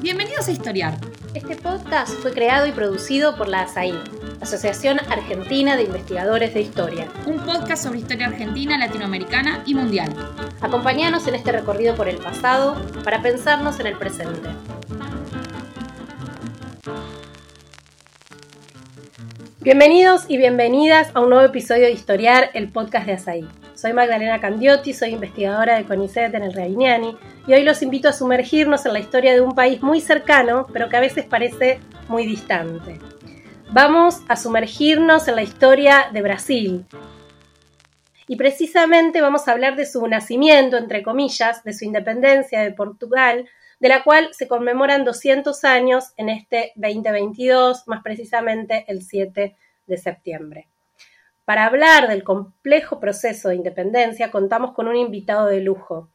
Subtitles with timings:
[0.00, 0.94] Bienvenidos a Historiar.
[1.34, 3.94] Este podcast fue creado y producido por la ASAI,
[4.40, 7.08] Asociación Argentina de Investigadores de Historia.
[7.26, 10.14] Un podcast sobre historia argentina, latinoamericana y mundial.
[10.60, 14.50] Acompáñanos en este recorrido por el pasado para pensarnos en el presente.
[19.60, 23.48] Bienvenidos y bienvenidas a un nuevo episodio de Historiar, el podcast de ASAI.
[23.74, 27.16] Soy Magdalena Candiotti, soy investigadora de CONICET en el Reiniani
[27.46, 30.88] y hoy los invito a sumergirnos en la historia de un país muy cercano, pero
[30.88, 33.00] que a veces parece muy distante.
[33.70, 36.86] Vamos a sumergirnos en la historia de Brasil.
[38.28, 43.48] Y precisamente vamos a hablar de su nacimiento, entre comillas, de su independencia de Portugal,
[43.80, 49.96] de la cual se conmemoran 200 años en este 2022, más precisamente el 7 de
[49.98, 50.68] septiembre.
[51.44, 56.10] Para hablar del complejo proceso de independencia, contamos con un invitado de lujo,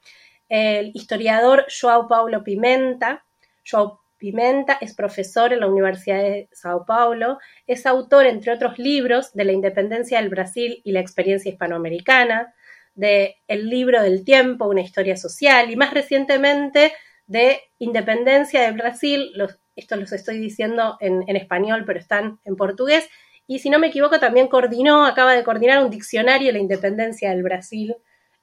[0.49, 3.23] el historiador João Paulo Pimenta.
[3.63, 9.33] João Pimenta es profesor en la Universidad de Sao Paulo, es autor, entre otros libros,
[9.33, 12.53] de la independencia del Brasil y la experiencia hispanoamericana,
[12.95, 16.93] de El libro del tiempo, una historia social, y más recientemente
[17.27, 19.33] de Independencia del Brasil,
[19.75, 23.07] esto los estoy diciendo en español, pero están en portugués,
[23.45, 27.29] y si no me equivoco también coordinó, acaba de coordinar un diccionario de la independencia
[27.29, 27.95] del Brasil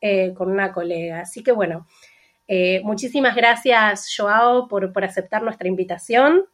[0.06, 1.20] eh, con una colega.
[1.20, 1.86] Así que bueno,
[2.46, 6.44] eh, muchísimas gracias Joao por, aceptar nuestra invitación.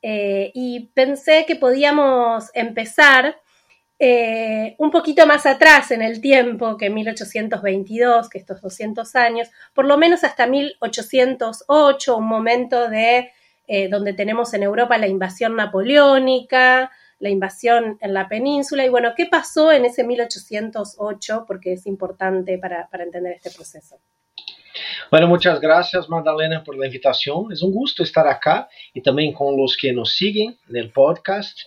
[0.00, 3.40] Eh, y pensé que podíamos empezar
[4.78, 9.98] un poquito más atrás en el tiempo que 1822, que estos 200 años, por lo
[9.98, 13.32] menos hasta 1808, un momento de
[13.90, 19.26] donde tenemos en Europa la invasión napoleónica, la invasión en la península y bueno, ¿qué
[19.26, 21.44] pasó en ese 1808?
[21.46, 23.96] Porque es importante para, para entender este proceso.
[25.10, 27.50] Bueno, muchas gracias Magdalena por la invitación.
[27.52, 31.58] Es un gusto estar acá y también con los que nos siguen en el podcast.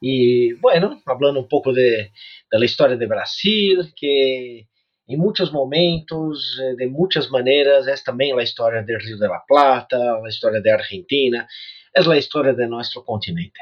[0.00, 2.12] Y bueno, hablando un poco de,
[2.50, 4.68] de la historia de Brasil, que
[5.06, 9.42] en muchos momentos, eh, de muchas maneras, es también la historia del Río de la
[9.46, 11.48] Plata, la historia de Argentina.
[11.92, 13.60] Es la historia de nuestro continente.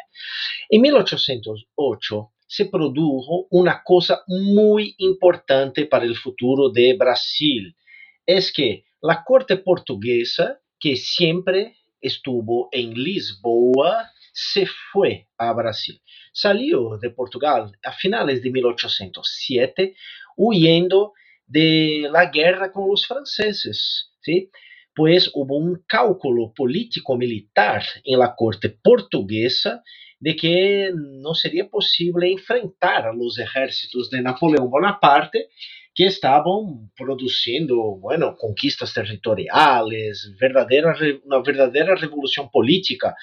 [0.69, 7.77] En 1808 se produjo una cosa muy importante para el futuro de Brasil.
[8.25, 16.01] Es que la corte portuguesa, que siempre estuvo en Lisboa, se fue a Brasil.
[16.33, 19.95] Salió de Portugal a finales de 1807,
[20.37, 21.13] huyendo
[21.47, 24.13] de la guerra con los franceses.
[24.21, 24.51] ¿sí?
[24.99, 29.85] Pues hubo un cálculo político-militar en la corte portuguesa
[30.19, 35.51] de que no sería posible enfrentar a los ejércitos de Napoleón Bonaparte
[35.95, 43.15] que estaban produciendo, bueno, conquistas territoriales, verdadera, una verdadera revolución política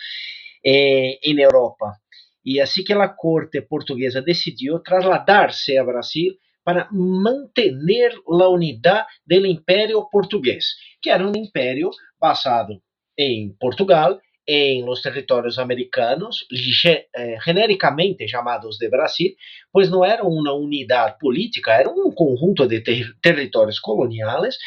[0.63, 2.01] eh, Europa.
[2.41, 9.45] Y así que la corte portuguesa decidió trasladarse a Brasil para mantener la unidad del
[9.45, 12.81] imperio portugués, que era un imperio basado
[13.15, 19.35] en Portugal, en los territorios americanos, eh, genéricamente llamados de Brasil,
[19.71, 24.57] pues no era una unidad política, era un conjunto de ter territorios coloniales,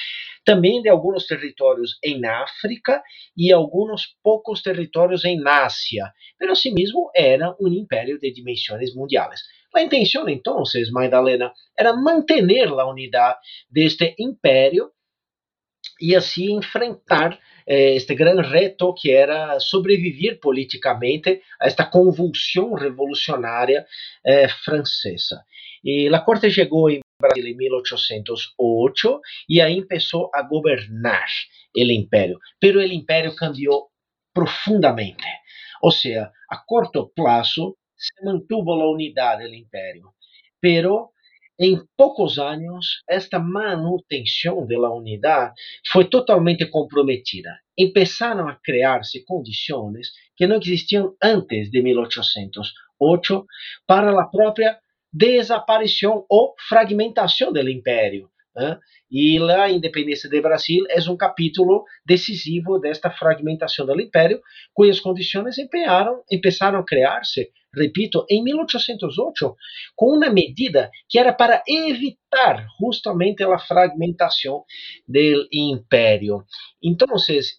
[0.44, 3.02] também de alguns territórios em África
[3.36, 9.42] e alguns poucos territórios em Ásia, mas assim mesmo era um império de dimensões mundiais.
[9.74, 13.36] La intención entonces, Magdalena, era mantener la unidad
[13.68, 14.14] de este
[15.98, 23.86] y así enfrentar eh, este gran reto que era sobrevivir políticamente a esta convulsión revolucionaria
[24.24, 25.44] eh, francesa.
[25.82, 31.28] Y la corte llegó en Brasil en 1808 y ahí empezó a gobernar
[31.74, 33.88] el imperio, pero el imperio cambió
[34.32, 35.26] profundamente.
[35.82, 40.14] O sea, a corto plazo se mantuvo la unidad del imperio,
[40.60, 41.12] pero
[41.58, 45.52] en pocos años esta manutención de la unidad
[45.84, 47.60] fue totalmente comprometida.
[47.76, 53.46] Empezaron a crearse condiciones que no existían antes de 1808
[53.86, 58.30] para la propia desaparición o fragmentación del imperio.
[58.56, 58.76] ¿eh?
[59.10, 64.40] E a independência de Brasil é um capítulo decisivo desta fragmentação do império,
[64.74, 69.56] cujas condições empenharam, começaram a criar-se, repito, em 1808,
[69.96, 74.64] com uma medida que era para evitar justamente a fragmentação
[75.06, 76.44] do império.
[76.82, 77.08] Então,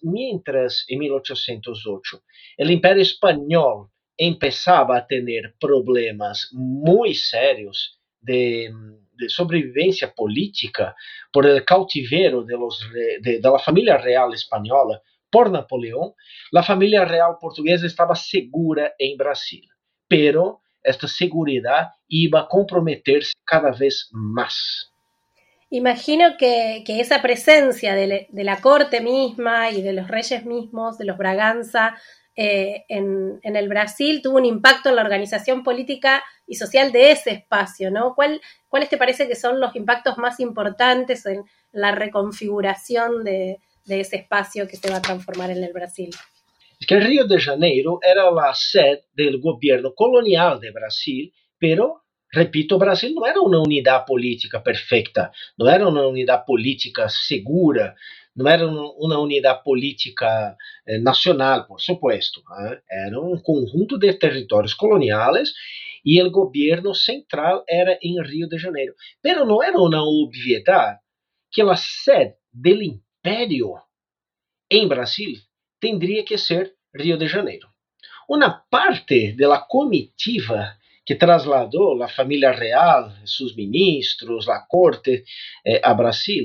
[0.02, 2.22] mientras em 1808
[2.60, 3.88] o império espanhol
[4.18, 8.70] começava a ter problemas muito sérios de
[9.20, 10.94] de sobrevivencia política
[11.30, 12.80] por el cautiverio de, los,
[13.20, 16.14] de, de la real española por Napoleão,
[16.56, 19.69] a família real portuguesa estava segura em Brasília.
[20.10, 24.92] Pero esta seguridad iba a comprometerse cada vez más.
[25.70, 31.04] Imagino que, que esa presencia de, la corte misma y de los reyes mismos, de
[31.04, 31.96] los Braganza,
[32.34, 37.30] eh, en, el Brasil tuvo un impacto en la organización política y social de ese
[37.30, 38.16] espacio, ¿no?
[38.16, 44.16] ¿Cuál, ¿Cuáles te parece que son los impactos más importantes en la reconfiguración de ese
[44.16, 46.10] espacio que se va a transformar en el Brasil?
[46.86, 52.00] Que Rio de Janeiro era a sede do governo colonial de Brasil, pero
[52.32, 57.94] repito, Brasil não era uma unidade política perfeita, não era uma unidade política segura,
[58.34, 60.56] não era uma unidade política
[60.86, 62.40] eh, nacional, por supuesto.
[62.40, 62.80] Eh?
[63.06, 65.52] Era um conjunto de territórios coloniais
[66.04, 68.94] e o governo central era em Rio de Janeiro.
[69.20, 70.98] Pero não era uma obviedade
[71.50, 73.74] que a sede do império
[74.70, 75.34] em Brasil
[75.80, 77.68] tendría que ser Rio de Janeiro.
[78.28, 85.24] Uma parte da comitiva que trasladou a família real, seus ministros, a corte
[85.66, 86.44] eh, a Brasil,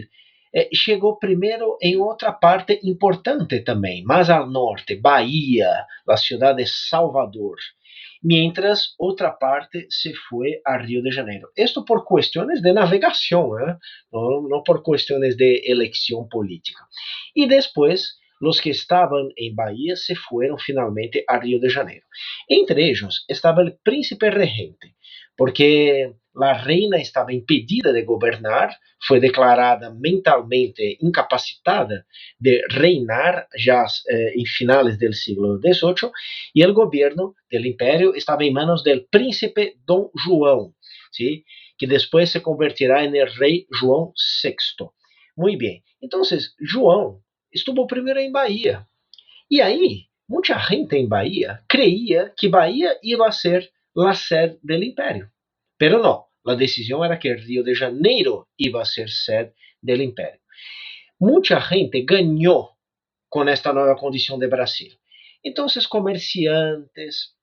[0.52, 6.70] eh, chegou primeiro em outra parte importante também, mais ao norte, Bahia, a cidade de
[6.70, 7.58] Salvador.
[8.24, 11.50] Mientras outra parte se foi a Rio de Janeiro.
[11.56, 13.78] Isto por questões de navegação, eh?
[14.12, 16.82] não por questões de eleição política.
[17.36, 22.06] E depois Los que estaban en Bahía se fueron finalmente a Río de Janeiro.
[22.48, 24.96] Entre ellos estaba el príncipe regente,
[25.36, 32.06] porque la reina estaba impedida de gobernar, fue declarada mentalmente incapacitada
[32.38, 36.12] de reinar ya eh, en finales del siglo XVIII,
[36.54, 40.76] y el gobierno del imperio estaba en manos del príncipe Don Juan,
[41.12, 41.46] ¿sí?
[41.78, 44.90] que después se convertirá en el rey João VI.
[45.36, 47.22] Muy bien, entonces João
[47.56, 48.86] estuvo primeiro em Bahia.
[49.50, 55.30] E aí, muita gente em Bahia creía que Bahia ia ser a sede do império.
[55.78, 60.40] Pero não, a decisão era que Rio de Janeiro ia ser sede do império.
[61.20, 62.72] Muita gente ganhou
[63.30, 64.92] com esta nova condição de Brasil.
[65.44, 67.34] Então, comerciantes,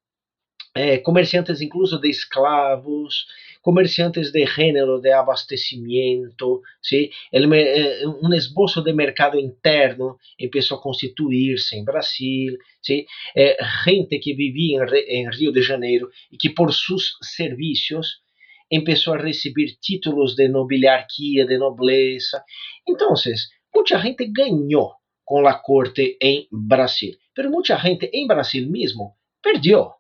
[0.75, 3.27] eh, comerciantes incluso de escravos,
[3.63, 7.11] comerciantes de género de abastecimiento, ¿sí?
[7.31, 13.07] El, eh, un esbozo de mercado interno empezó a constituirse en Brasil, ¿sí?
[13.35, 14.89] Eh, gente que vivía en,
[15.25, 18.25] en Rio de Janeiro y que por sus servicios
[18.69, 22.45] empezó a recibir títulos de nobiliarquía, de nobleza.
[22.85, 29.19] Entonces, mucha gente ganó con la corte en Brasil, pero mucha gente en Brasil mismo
[29.41, 29.97] perdió.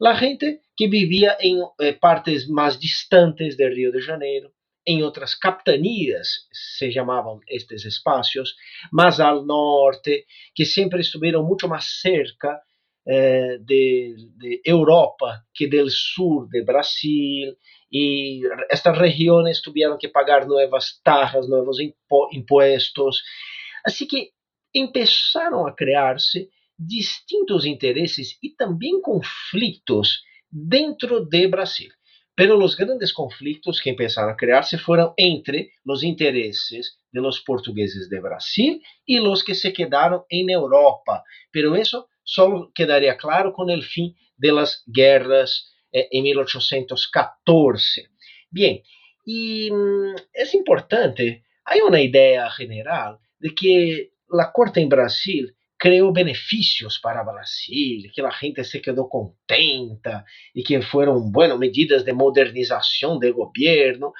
[0.00, 4.48] La gente que vivia em eh, partes mais distantes de Rio de Janeiro,
[4.86, 8.54] em outras capitanias se chamavam estes espaços,
[8.92, 12.60] mais ao norte, que sempre estiveram muito mais cerca
[13.08, 17.56] eh, de, de, Europa que do sul de Brasil,
[17.90, 23.20] e estas regiões tiveram que pagar novas taxas, novos impo impostos.
[23.84, 24.30] Assim que
[24.72, 26.48] começaram a criar-se
[26.78, 31.92] distintos interesses e também conflitos dentro de Brasil.
[32.34, 38.08] Pero los grandes conflictos que empezaron a crearse fueron entre los intereses de los portugueses
[38.08, 41.24] de Brasil y los que se quedaron en Europa.
[41.50, 48.08] Pero eso solo quedaría claro con el fin de las guerras eh, en 1814.
[48.50, 48.82] Bien,
[49.24, 56.12] y mm, es importante, hay una idea general de que la corte en Brasil criou
[56.12, 62.12] benefícios para Brasil, que a gente se quedou contenta e que foram, bueno, medidas de
[62.12, 64.12] modernização do governo.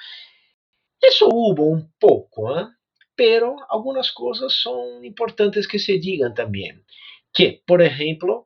[1.03, 2.67] Isso hubo um pouco, ¿eh?
[3.15, 6.79] pero algumas coisas são importantes que se digam também.
[7.33, 8.45] Que, por exemplo,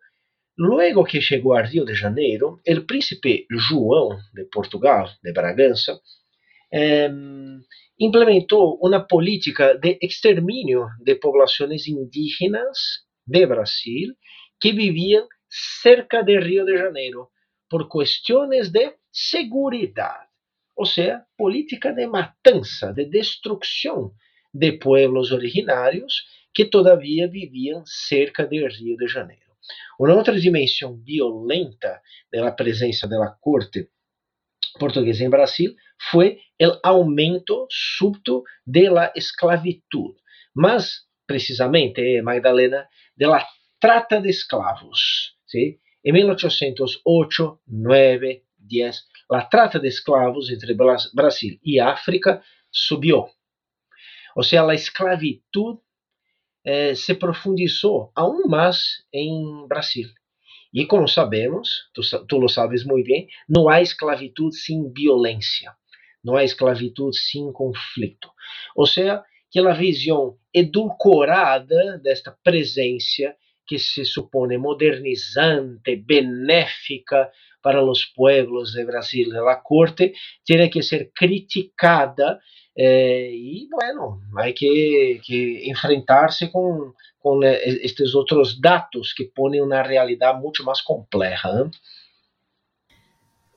[0.58, 6.00] luego que chegou a Rio de Janeiro, o príncipe João de Portugal, de Bragança,
[6.74, 7.10] eh,
[8.82, 12.78] uma política de extermínio de populações indígenas
[13.26, 14.16] de Brasil
[14.60, 15.28] que viviam
[15.82, 17.30] cerca de Rio de Janeiro
[17.70, 20.28] por questões de segurança,
[20.76, 24.12] ou seja, política de matança, de destruição
[24.54, 29.42] de pueblos originários que todavia viviam cerca de Rio de Janeiro.
[30.00, 32.02] Uma outra dimensão violenta
[32.32, 33.90] da presença da corte
[34.80, 35.76] portuguesa em Brasil
[36.10, 40.16] foi o aumento súbito da esclavitud.
[40.54, 43.48] Mas, precisamente, Magdalena, de la
[43.80, 45.38] trata de esclavos.
[45.46, 45.80] ¿sí?
[46.04, 50.76] En 1808, 9, 10, la trata de esclavos entre
[51.14, 53.30] Brasil y África subió.
[54.36, 55.80] O sea, la esclavitud
[56.64, 60.10] eh, se profundizou aún mais em Brasil.
[60.74, 65.76] E como sabemos, tu, tu lo sabes muito bem, não há esclavitud sem violência,
[66.24, 68.30] não há esclavitud sem conflito.
[68.76, 78.04] Ou seja, que a visão edulcorada desta presença que se supone modernizante, benéfica para os
[78.06, 80.14] pueblos de Brasil de la corte,
[80.44, 82.42] tiene que ser criticada
[82.76, 89.84] eh, y bueno, hay que, que enfrentarse con, con, estos otros datos que ponen una
[89.84, 91.50] realidad mucho más compleja.
[91.52, 91.70] ¿eh?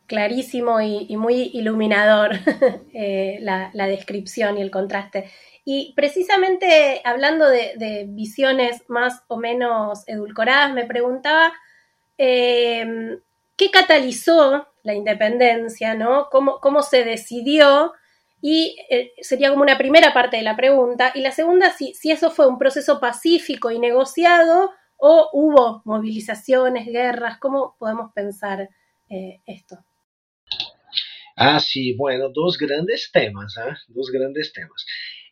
[0.06, 2.32] Clarísimo y, muy iluminador
[2.94, 5.30] eh, la, descripción y el contraste.
[5.64, 11.52] Y precisamente hablando de, visiones más o menos edulcoradas, me preguntaba
[12.18, 13.18] eh,
[13.56, 16.28] qué catalizó la independencia, ¿no?
[16.30, 17.92] ¿Cómo, cómo se decidió?
[18.40, 21.10] Y eh, sería como una primera parte de la pregunta.
[21.14, 26.86] Y la segunda, si, si eso fue un proceso pacífico y negociado o hubo movilizaciones,
[26.86, 28.68] guerras, ¿cómo podemos pensar
[29.08, 29.84] eh, esto?
[31.36, 33.74] Ah, sí, bueno, dos grandes temas, ¿eh?
[33.88, 34.86] dos grandes temas.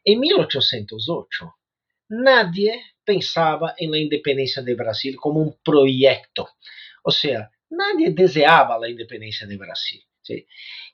[0.04, 1.54] En 1808,
[2.10, 6.50] nadie pensaba en la independencia de Brasil como un proyecto.
[7.02, 10.02] O sea, nadie deseaba la independencia de Brasil.
[10.20, 10.46] ¿sí?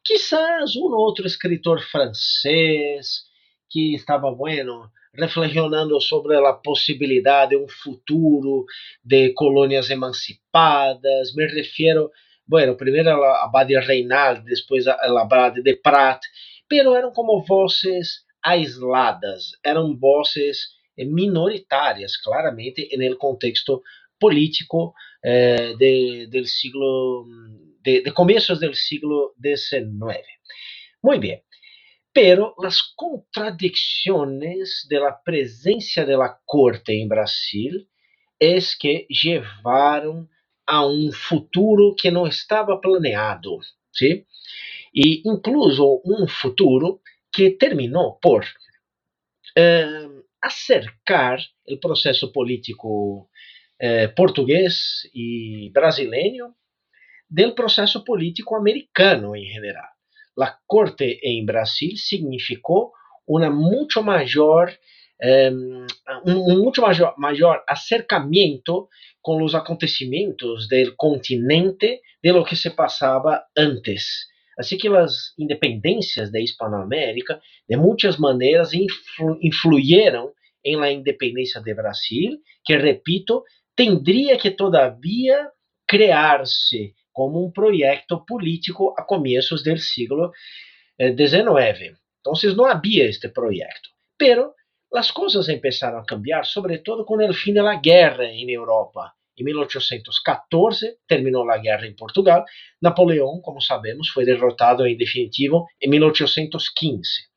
[0.04, 3.24] Quizás um outro escritor francês
[3.68, 8.64] que estava, bueno, reflexionando sobre a possibilidade de um futuro
[9.04, 11.34] de colônias emancipadas.
[11.34, 12.10] Me refiro,
[12.50, 16.20] bueno, primeiro a Abade Reinaldo, depois a Abade de Prat,
[16.68, 20.58] pero eram como vozes aisladas, eram vozes
[20.98, 23.82] minoritárias, claramente, no contexto
[24.18, 27.24] político eh, de, del siglo
[27.82, 30.26] de, de comienzos del siglo XIX.
[31.00, 31.42] Muy bien.
[32.12, 32.54] Pero
[34.88, 37.88] de la presencia de la corte en Brasil
[38.40, 40.28] es que llevaron
[40.72, 43.58] a un futuro que no estaba planeado,
[43.90, 44.24] ¿sí?
[44.92, 48.44] Y incluso un futuro que terminó por
[49.56, 50.08] eh,
[50.40, 53.30] acercar el proceso político
[53.80, 56.54] eh, português e brasileiro
[57.28, 59.90] do processo político americano em geral.
[60.38, 62.92] A corte em Brasil significou
[63.26, 64.72] uma muito maior
[65.22, 65.86] um,
[66.26, 66.82] um muito
[67.18, 68.88] maior, acercamento
[69.22, 74.28] com os acontecimentos do continente de lo que se passava antes.
[74.58, 80.32] Assim que as independências da Hispanoamérica, de muitas maneiras, influ, influíram
[80.64, 83.42] em la independência de Brasil, que, repito,
[83.74, 85.50] tendría que todavía
[85.86, 90.30] crearse como um projeto político a começos do século
[91.00, 91.96] XIX.
[92.20, 93.88] Então, não havia este projeto.
[94.18, 94.52] Pero
[94.94, 99.12] as coisas começaram a cambiar, sobretudo com o fim da guerra em Europa.
[99.38, 102.44] Em 1814 terminou a guerra em Portugal.
[102.82, 107.30] Napoleão, como sabemos, foi derrotado em definitivo em 1815.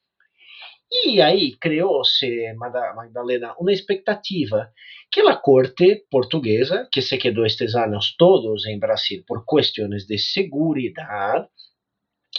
[1.05, 4.71] E aí criou-se, Magdalena, uma expectativa
[5.11, 10.17] que a corte portuguesa, que se quedou estes anos todos em Brasil por questões de
[10.17, 11.47] segurança,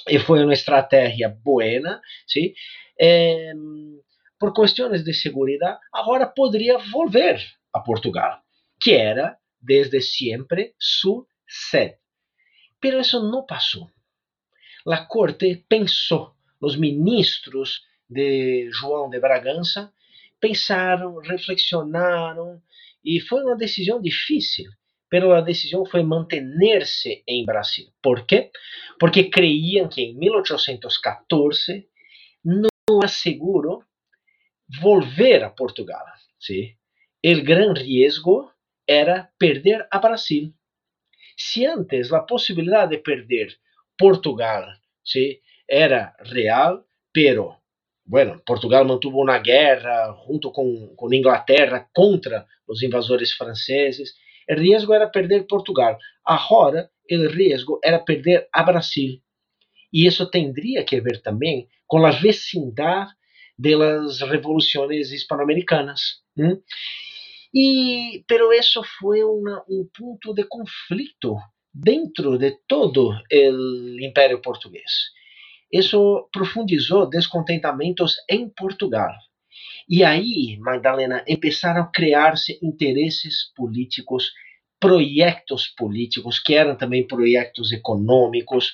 [0.09, 2.55] e foi uma estratégia boa, ¿sí?
[3.01, 3.53] Eh,
[4.45, 7.41] por questões de segurança, agora poderia volver
[7.73, 8.43] a Portugal,
[8.79, 11.97] que era desde sempre su sede.
[12.79, 13.89] Pero isso não passou.
[14.87, 19.91] A corte pensou, os ministros de João de Bragança
[20.39, 22.61] pensaram, reflexionaram
[23.03, 24.71] e foi uma decisão difícil,
[25.11, 27.87] mas a decisão foi manter-se em Brasil.
[28.03, 28.51] Por quê?
[29.01, 31.89] Porque creiam que em 1814
[32.45, 33.83] não é seguro
[34.69, 36.05] volver a Portugal.
[36.39, 36.77] ¿sí?
[37.25, 38.53] O grande risco
[38.87, 40.55] era perder a Brasil.
[41.37, 43.59] Se antes a possibilidade de perder
[43.97, 45.41] Portugal ¿sí?
[45.67, 47.61] era real, pero
[48.07, 54.15] bueno, Portugal mantuvo uma guerra junto com, com Inglaterra contra os invasores franceses.
[54.49, 55.99] O risco era perder Portugal.
[56.23, 59.21] Agora, o risco era perder a Brasil.
[59.91, 62.11] E isso teria que ver também com a
[63.59, 66.23] das revoluções hispano-americanas.
[66.37, 66.61] Hum?
[67.55, 71.37] E, pero isso foi uma, um ponto de conflito
[71.73, 75.13] dentro de todo o Império Português.
[75.73, 79.13] Isso profundizou descontentamentos em Portugal.
[79.89, 84.33] E aí, Magdalena, começaram a criar-se interesses políticos,
[84.81, 88.73] projetos políticos, que eram também projetos econômicos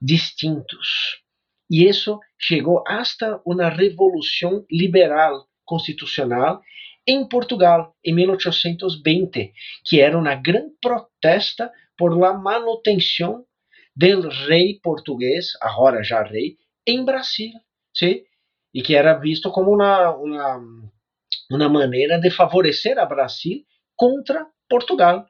[0.00, 1.22] distintos.
[1.70, 6.60] E isso chegou hasta uma revolução liberal constitucional
[7.06, 9.52] em Portugal em 1820,
[9.84, 13.44] que era uma grande protesta por la manutenção
[13.94, 17.52] del rei português, agora já rei, em Brasil,
[18.72, 20.60] e que era visto como uma, uma,
[21.50, 23.64] uma maneira de favorecer a Brasil
[23.96, 25.26] contra Portugal.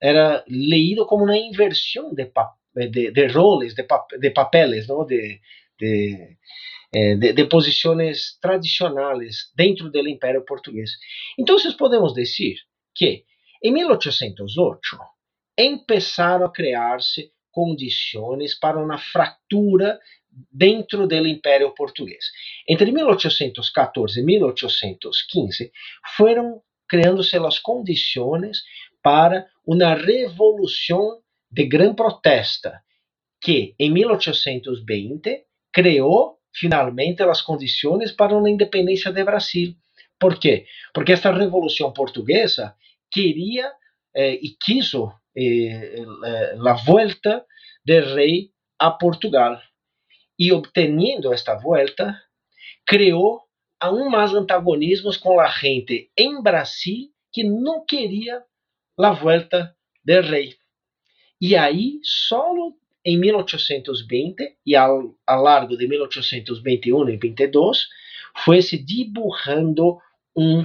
[0.00, 2.30] Era leído como uma inversão de,
[2.88, 5.40] de, de roles, de, pap de de,
[5.80, 6.36] de
[6.92, 10.90] eh, de, de, posições tradicionais dentro do Império Português.
[11.38, 12.56] Então, podemos dizer
[12.96, 13.24] que
[13.62, 14.76] em 1808
[15.86, 20.00] começaram a criar-se condições para uma fratura
[20.50, 22.24] dentro do Império Português.
[22.68, 25.70] Entre 1814 e 1815
[26.16, 28.62] foram criando-se as condições
[29.00, 32.82] para uma revolução de grande protesta
[33.40, 39.74] que em 1820 criou finalmente as condições para uma independência de Brasil.
[40.18, 40.66] Por quê?
[40.92, 42.74] Porque esta revolução portuguesa
[43.10, 43.72] queria
[44.14, 44.92] eh, e quis
[45.36, 46.04] eh,
[46.66, 47.44] a volta
[47.84, 49.60] do rei a Portugal.
[50.38, 52.20] E obteniendo esta volta,
[52.86, 53.42] criou
[53.78, 58.42] aún mais antagonismos com a gente em Brasil que não queria
[58.98, 59.74] a volta
[60.04, 60.56] do rei.
[61.40, 67.88] E aí, solo em 1820 e ao, ao largo de 1821 e 22
[68.44, 69.98] foi se dibujando
[70.36, 70.64] um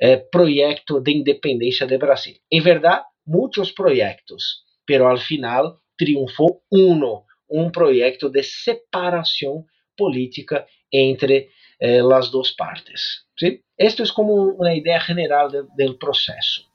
[0.00, 2.34] eh, projeto de independência do Brasil.
[2.50, 9.64] Em verdade, muitos projetos, pero al final triunfou um, um projeto de separação
[9.96, 11.50] política entre
[11.80, 13.24] eh, as duas partes.
[13.38, 13.62] ¿sí?
[13.78, 16.66] É como uma ideia general do processo.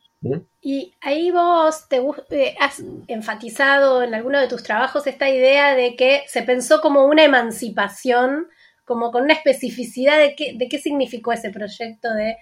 [0.62, 5.96] Y ahí vos te, eh, has enfatizado en alguno de tus trabajos esta idea de
[5.96, 8.48] que se pensó como una emancipación,
[8.84, 12.36] como con una especificidad de qué, de qué significó ese proyecto de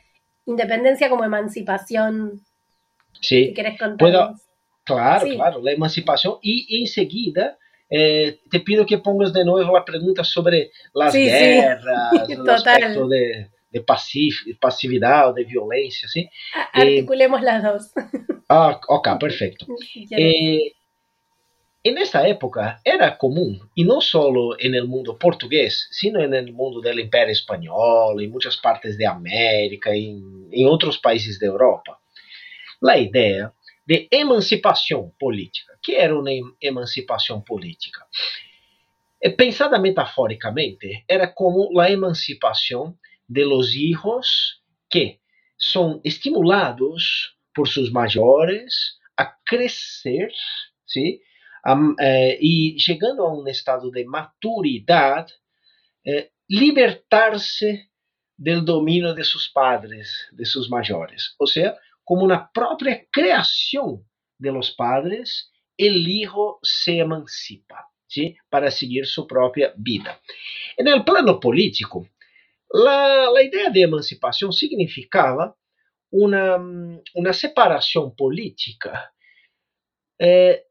[0.46, 2.42] independencia como emancipación.
[3.22, 4.36] Sí, si querés Puedo,
[4.84, 6.38] claro, claro, la emancipación.
[6.42, 7.58] Y enseguida
[7.90, 12.34] eh, te pido que pongas de nuevo la pregunta sobre las sí, guerras, sí.
[12.34, 13.50] el aspecto de
[13.80, 16.28] de passividade ou de violência, assim.
[16.74, 17.94] Articulemos as duas.
[18.50, 19.66] Ah, ok, perfeito.
[20.10, 20.72] E,
[21.84, 27.00] e nessa época era comum, e não só no mundo português, sino no mundo do
[27.00, 31.98] Império Espanhol, em muitas partes da América, em, em outros países da Europa,
[32.86, 33.52] a ideia
[33.86, 35.74] de emancipação política.
[35.82, 36.30] que era uma
[36.62, 38.06] emancipação política?
[39.38, 42.96] Pensada metaforicamente, era como a emancipação
[43.28, 45.22] de los hijos que
[45.58, 50.32] son estimulados por sus mayores a crecer,
[50.86, 51.22] ¿sí?
[51.66, 55.28] Um, eh, y llegando a un estado de maturidad,
[56.04, 57.92] eh, libertarse
[58.38, 61.36] del dominio de sus padres, de sus mayores.
[61.40, 68.38] O sea, como una propia creación de los padres, el hijo se emancipa, ¿sí?
[68.50, 70.22] Para seguir su propia vida.
[70.78, 72.08] En el plano político,
[72.70, 75.56] La, la de emancipación significaba
[76.10, 76.58] una,
[77.14, 79.14] una separación política
[80.20, 80.64] eh,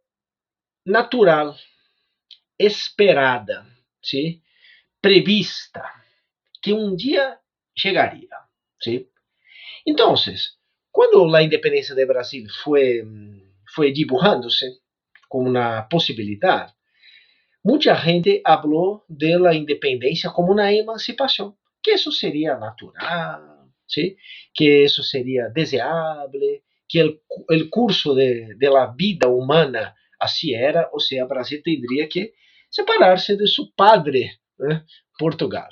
[0.84, 1.56] natural,
[2.58, 3.66] esperada,
[4.00, 4.42] ¿sí?
[5.00, 5.92] prevista,
[6.60, 7.40] que un día
[7.74, 8.36] llegaría.
[8.78, 9.10] ¿sí?
[9.84, 10.58] Entonces,
[10.90, 13.04] cuando la independencia de Brasil fue
[13.92, 14.80] dibujándose
[15.28, 16.74] como una posibilidad,
[17.62, 21.56] mucha gente habló de la independencia como una emancipación
[21.86, 24.16] que isso seria natural, ¿sí?
[24.52, 31.24] que isso seria deseável, que o curso de, de la vida humana assim era, seja,
[31.26, 32.32] Brasil teria que
[32.68, 34.84] separar-se de seu padre, né?
[35.16, 35.68] Portugal.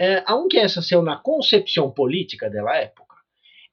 [0.00, 3.16] Eh, aunque essa seja uma concepção política da época,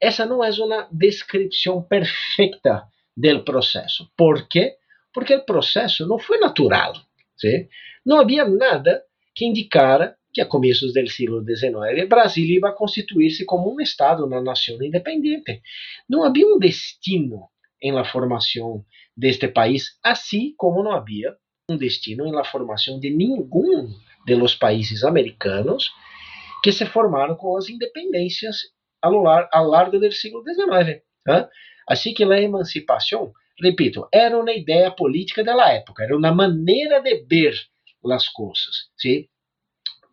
[0.02, 4.12] essa não é uma descrição perfeita do processo.
[4.18, 4.76] Por quê?
[5.14, 6.94] Porque o processo não foi natural.
[7.38, 7.70] ¿sí?
[8.06, 13.74] Não havia nada que indicara que a começos do século XIX, Brasil ia constituir-se como
[13.74, 15.62] um Estado, uma nação independente.
[16.10, 17.48] Não havia um destino
[17.82, 18.84] em la formação
[19.16, 21.34] deste país, assim como não havia
[21.72, 23.48] um destino em la formação de nenhum
[24.26, 25.90] de los países americanos
[26.62, 28.58] que se formaram com as independências
[29.02, 31.02] ao, lar ao largo do século XIX.
[31.30, 31.48] ¿eh?
[31.88, 33.32] Assim que a emancipação,
[33.64, 37.56] repito, era uma ideia política da época, era uma maneira de ver
[38.12, 38.90] as coisas.
[38.98, 39.30] ¿sí?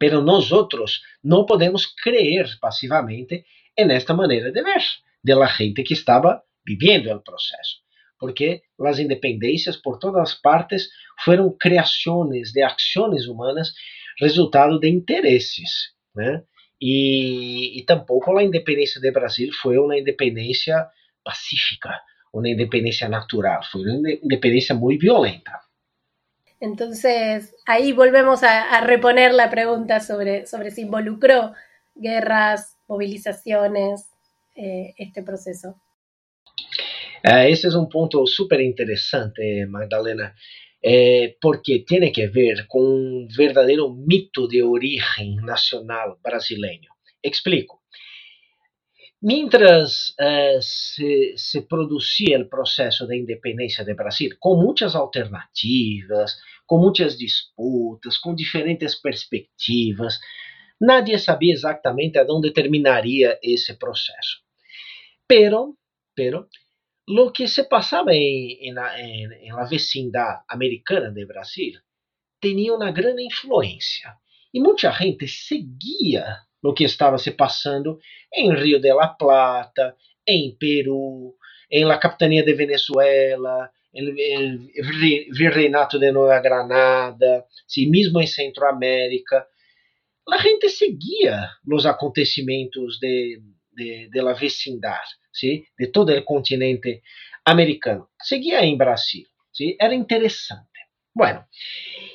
[0.03, 4.83] Pero nosotros no podemos creer pasivamente en esta manera de ver
[5.23, 7.85] de la gente que estaba viviendo el proceso.
[8.19, 10.91] Porque las independencias por todas partes
[11.25, 13.77] fueron creaciones de acciones humanas
[14.19, 15.95] resultado de intereses.
[16.19, 16.43] ¿eh?
[16.83, 20.89] e, e tampouco a independência do Brasil foi uma independência
[21.23, 22.01] pacífica,
[22.35, 25.53] uma independência natural, foi uma independência muito violenta.
[26.63, 31.55] Entonces, ahí volvemos a, reponer la pregunta sobre, sobre si involucró
[31.93, 34.09] guerras, movilizaciones,
[34.55, 35.75] eh, este proceso.
[37.27, 40.37] Uh, esse é um ponto super interessante, Magdalena,
[40.85, 46.95] é, porque tem que ver com um verdadeiro mito de origem nacional brasileiro.
[47.25, 47.82] Explico.
[49.23, 56.79] Mientras uh, se, se produzia o processo da independência do Brasil, com muitas alternativas, com
[56.79, 60.19] muitas disputas, com diferentes perspectivas,
[60.81, 64.43] nadie sabia exatamente aonde terminaria esse processo.
[65.29, 65.79] Pero,
[66.17, 66.49] pero
[67.07, 71.79] lo que se passava em, em, em, em la vecindad americana de Brasil
[72.41, 74.17] tinha uma grande influência.
[74.53, 77.99] E muita gente seguia o que estava se passando
[78.33, 79.97] em Rio de la Plata,
[80.27, 81.35] em Peru,
[81.71, 84.15] em la Capitania de Venezuela, em
[85.33, 89.47] Virreinato de Nova Granada, sim, mesmo em Centroamérica.
[90.29, 93.41] A gente seguia os acontecimentos de,
[93.73, 95.03] de, de la vecindad.
[95.79, 97.03] de todo el continente
[97.45, 98.11] americano.
[98.19, 99.77] Seguía en Brasil, ¿sí?
[99.79, 100.81] era interesante.
[101.15, 101.47] Bueno,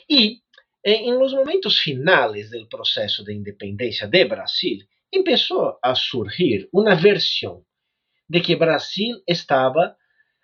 [0.07, 0.41] y
[0.89, 7.65] en los momentos finales del proceso de independencia de Brasil, empezó a surgir una versión
[8.25, 9.97] de que Brasil estaba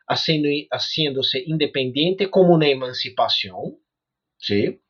[0.06, 3.80] haciéndose independiente como una emancipación,
[4.38, 4.82] ¿sí?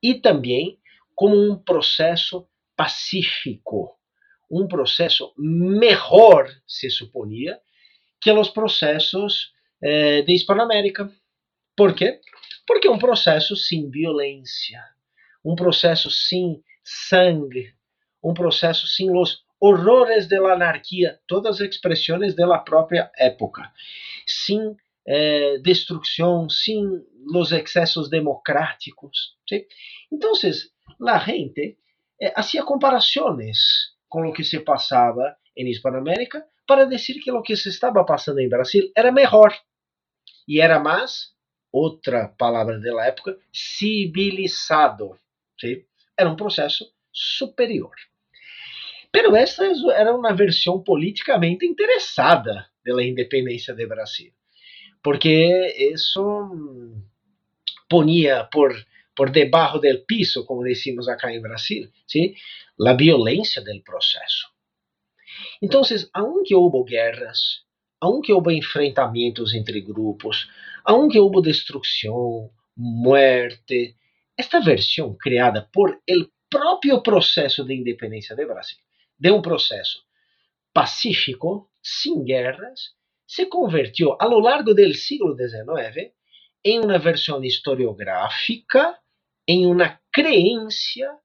[0.00, 0.78] y también
[1.14, 4.00] como un proceso pacífico,
[4.50, 7.60] um processo melhor, se suponia,
[8.18, 11.10] que os processos eh, de Hispanoamérica.
[11.76, 12.20] Por quê?
[12.66, 14.82] Porque é um processo sem violência,
[15.44, 17.72] um processo sem sangue,
[18.22, 23.70] um processo sem os horrores da anarquia, todas as expressões da própria época,
[24.26, 24.76] sem
[25.06, 26.84] eh, destruição, sem
[27.34, 29.36] os excessos democráticos.
[29.48, 29.66] ¿sí?
[30.10, 30.32] Então,
[31.08, 31.78] a gente
[32.20, 33.58] eh, hacía comparações
[34.08, 38.40] com o que se passava em Hispanoamérica para dizer que o que se estava passando
[38.40, 39.56] em Brasil era melhor
[40.46, 41.32] e era mais,
[41.70, 45.18] outra palavra da época, civilizado.
[45.62, 45.86] ¿Sí?
[46.18, 47.94] Era um processo superior.
[49.12, 54.32] Pero esta era uma versão politicamente interessada da independência do Brasil,
[55.02, 56.22] porque isso
[57.88, 58.74] ponia por
[59.14, 62.34] por debaixo del piso, como decimos acá en Brasil, ¿sí?
[62.78, 64.48] la violencia del proceso.
[65.60, 67.66] Entonces, aunque hubo guerras,
[68.00, 70.48] aunque hubo enfrentamientos entre grupos,
[70.84, 73.96] aunque hubo destrucción, muerte,
[74.36, 78.78] esta versión creada por el propio proceso de independencia de Brasil,
[79.16, 80.04] de un proceso
[80.72, 86.12] pacífico, sin guerras, se convirtió a lo largo siglo XIX
[86.62, 89.02] en una versión historiográfica
[89.46, 91.18] em uma crença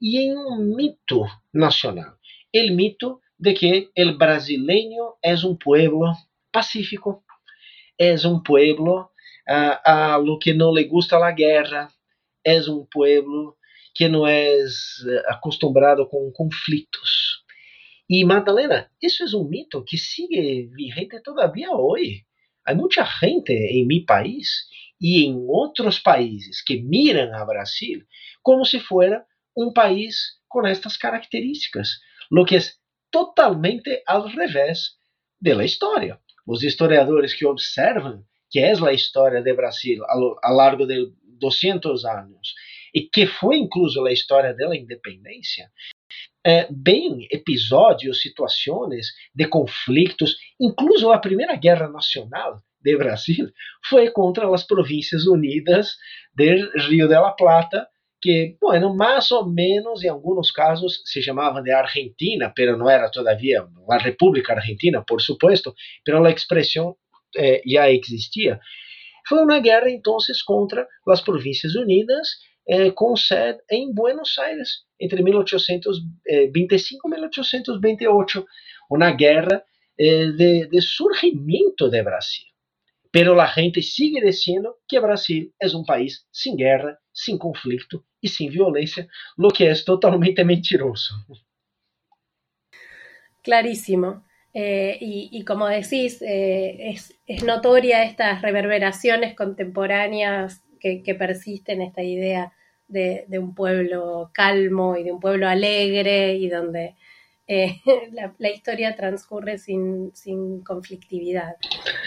[0.00, 2.18] e em um mito nacional.
[2.54, 6.12] O mito de que o brasileiro é um povo
[6.52, 7.24] pacífico,
[7.98, 9.10] é um povo
[9.48, 11.88] a, a lo que não lhe gusta a guerra,
[12.44, 13.56] é um povo
[13.94, 14.58] que não é
[15.28, 17.42] acostumado com conflitos.
[18.08, 22.24] E Madalena, isso é um mito que sigue vigente todavia hoje.
[22.66, 24.66] Há muita gente em meu país
[25.00, 28.02] e em outros países que miram a Brasil
[28.42, 29.24] como se fuera
[29.56, 30.16] um país
[30.48, 31.88] com estas características,
[32.30, 32.60] lo que é
[33.10, 34.96] totalmente ao revés
[35.40, 36.18] da história.
[36.46, 41.12] Os historiadores que observam que é a história de Brasil ao, ao largo de
[41.44, 42.54] 200 anos
[42.94, 45.68] e que foi incluso a história da independência,
[46.46, 53.50] é, bem episódios, situações de conflitos, incluso a Primeira Guerra Nacional, de Brasil
[53.88, 55.96] foi contra as Províncias Unidas
[56.34, 56.54] de
[56.86, 57.88] Rio de la Plata,
[58.20, 63.10] que, bueno, mais ou menos em alguns casos se chamavam de Argentina, pero não era
[63.10, 66.94] todavia a República Argentina, por supuesto, pero a expressão
[67.36, 68.60] eh, já existia.
[69.26, 72.28] Foi uma guerra, então, contra as Províncias Unidas,
[72.66, 78.46] eh, com sede em Buenos Aires, entre 1825 e 1828.
[78.90, 79.62] Uma guerra
[79.98, 82.46] eh, de, de surgimento de Brasil.
[83.10, 88.28] Pero la gente sigue diciendo que Brasil es un país sin guerra, sin conflicto y
[88.28, 89.06] sin violencia,
[89.36, 91.14] lo que es totalmente mentiroso.
[93.42, 94.24] Clarísimo.
[94.56, 101.82] Eh, y, y, como decís, eh, es, es, notoria estas reverberaciones contemporáneas que, que persisten,
[101.82, 102.52] esta idea
[102.86, 106.94] de, de, un pueblo calmo y de un pueblo alegre y donde
[107.46, 107.80] eh,
[108.38, 110.12] la, historia transcurre sin,
[110.64, 111.56] conflictividad.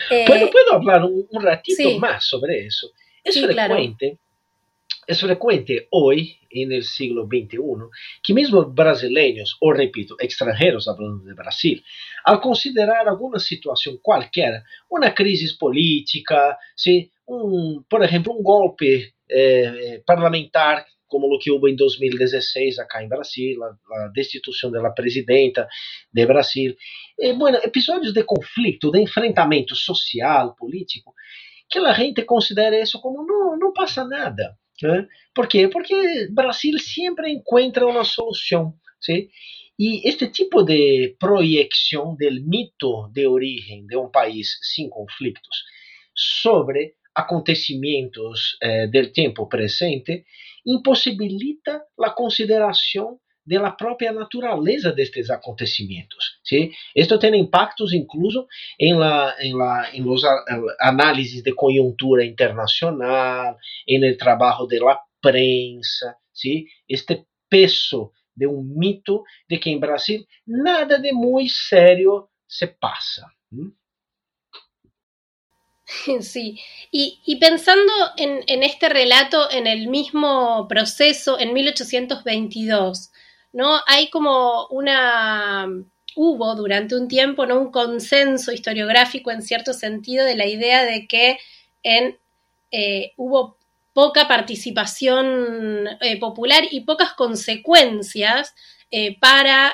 [0.10, 2.88] ¿Puedo, hablar un, ratito más sobre eso?
[3.24, 4.20] Es frecuente.
[5.08, 7.58] Es frecuente hoy, en el siglo XXI,
[8.22, 11.82] que mismo brasileños, o repito, extranjeros hablando de Brasil,
[12.26, 17.10] al considerar alguna situación cualquiera, una crisis política, ¿sí?
[17.26, 23.08] un, por ejemplo, un golpe eh, parlamentar como lo que hubo en 2016 acá en
[23.08, 25.70] Brasil, la, la destitución de la presidenta
[26.12, 26.78] de Brasil.
[27.18, 31.16] Eh, bueno, episodios de conflicto, de enfrentamento social, político,
[31.70, 33.26] que a gente considera isso como
[33.58, 34.58] não passa nada.
[34.82, 35.08] Né?
[35.34, 35.68] Por quê?
[35.68, 38.74] Porque Brasil sempre encontra uma solução.
[39.00, 39.30] ¿sí?
[39.80, 45.66] E este tipo de proyección del mito de origem de um país sem conflitos
[46.16, 50.26] sobre acontecimentos eh, del tempo presente
[50.66, 56.40] impossibilita a consideração da própria natureza destes acontecimentos.
[56.44, 56.72] ¿sí?
[56.94, 60.24] Esto tem impactos incluso em la, em la, en los
[60.80, 63.58] análisis de conjuntura internacional,
[63.88, 66.68] en el trabalho de la prensa, ¿sí?
[66.88, 73.26] este peso de um mito de que em Brasil nada de muito sério se passa.
[76.22, 76.60] Sí,
[76.92, 83.12] y, pensando en, este relato, en el mismo proceso, en 1822,
[83.58, 83.82] ¿no?
[83.88, 85.68] Hay como una,
[86.16, 87.60] hubo durante un tiempo, ¿no?
[87.60, 91.40] Un consenso historiográfico en cierto sentido de la idea de que
[91.82, 92.20] en,
[92.70, 93.58] eh, hubo
[93.94, 98.54] poca participación eh, popular y pocas consecuencias
[98.92, 99.74] eh, para,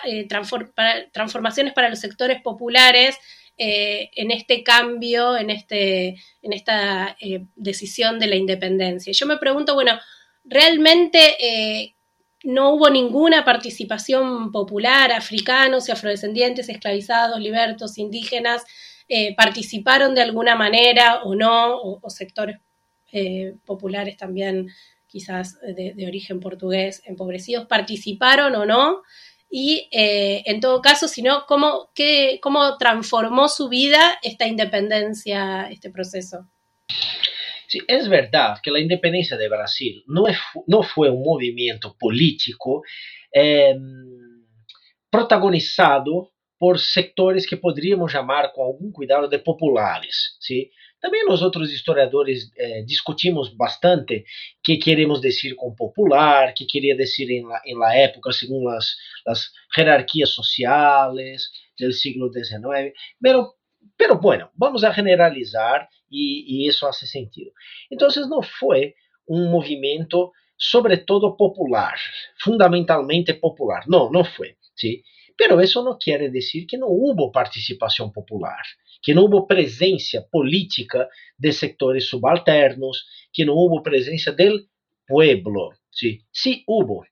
[0.76, 3.18] para, transformaciones para los sectores populares
[3.58, 7.16] en este cambio, en, este, en esta
[7.56, 9.14] decisión de la independencia.
[9.14, 10.00] Yo me pregunto, bueno,
[10.44, 11.94] ¿realmente
[12.44, 18.64] no hubo ninguna participación popular, africanos y afrodescendientes, esclavizados, libertos, indígenas,
[19.38, 22.58] participaron de alguna manera o no, o, sectores
[23.66, 24.70] populares también
[25.08, 29.04] quizás de, de, origen portugués empobrecidos, participaron o no
[29.56, 35.92] y eh, en todo caso, sino cómo, qué, cómo transformó su vida esta independencia, este
[35.92, 36.48] proceso.
[37.74, 42.84] Sí, es verdad que la independencia de Brasil no, es, no fue un movimiento político
[43.34, 43.76] eh,
[45.10, 50.38] protagonizado por sectores que podríamos chamar com algum cuidado de populares.
[51.02, 54.24] Também nós outros historiadores eh, discutimos bastante
[54.64, 59.50] que queremos dizer com popular, que queria dizer em la, la época segundo as, as
[59.76, 61.42] hierarquias sociais
[61.80, 63.52] do siglo XIX, pero,
[64.04, 67.52] pero bueno, vamos a generalizar e, isso faz sentido.
[67.90, 68.96] Então, não foi
[69.30, 71.96] um movimento sobretudo popular,
[72.38, 73.86] fundamentalmente popular.
[73.88, 74.58] Não, não foi.
[74.76, 75.04] ¿sí?
[75.38, 78.62] Pero isso não quer dizer que não houve participação popular
[79.04, 84.66] que não houve presença política de sectores subalternos, que não houve presença do
[85.06, 85.74] pueblo.
[85.92, 87.06] Sí, sí hubo.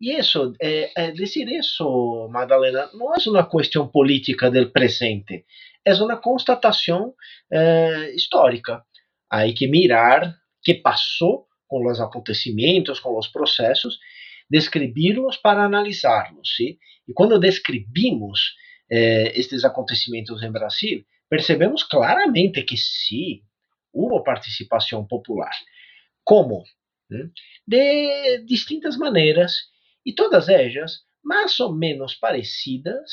[0.00, 5.44] E isso, é, é, dizer isso, Madalena, não é uma questão política do presente,
[5.84, 7.14] é uma constatação
[7.50, 8.84] é, histórica.
[9.30, 13.98] Há que mirar que passou com os acontecimentos, com os processos,
[14.50, 16.54] descrevi-los para analisá-los.
[16.56, 16.78] ¿sí?
[17.08, 18.54] E quando descrevimos
[18.90, 23.42] eh, estes acontecimentos em Brasil, percebemos claramente que sim,
[23.92, 25.52] houve participação popular.
[26.22, 26.64] Como?
[27.66, 29.70] De distintas maneiras,
[30.04, 33.10] e todas elas mais ou menos parecidas,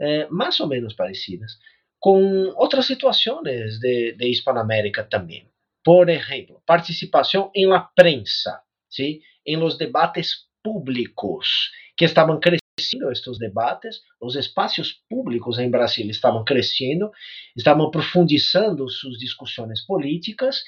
[0.00, 1.58] eh, mais ou menos parecidas,
[2.00, 5.48] com outras situações de, de Hispanoamérica também.
[5.84, 9.20] Por exemplo, participação em la prensa, ¿sí?
[9.46, 12.40] em los debates públicos que estavam
[12.82, 17.10] crescendo estes debates, os espaços públicos em Brasil estavam crescendo,
[17.56, 20.62] estavam profundizando suas discussões políticas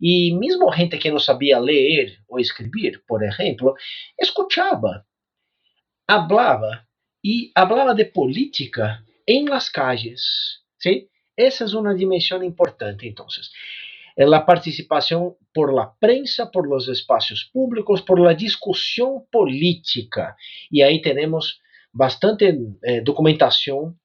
[0.00, 3.74] e mesmo gente que não sabia ler ou escrever, por exemplo,
[4.18, 5.04] escutava,
[6.06, 6.86] hablava
[7.24, 10.22] e hablava de política em las calles,
[10.78, 11.08] ¿sí?
[11.36, 13.26] Essa é uma dimensão importante, então
[14.26, 20.36] la participación por la prensa, por los espacios públicos, por la discusión política.
[20.70, 21.60] Y ahí tenemos
[21.92, 24.00] bastante eh, documentación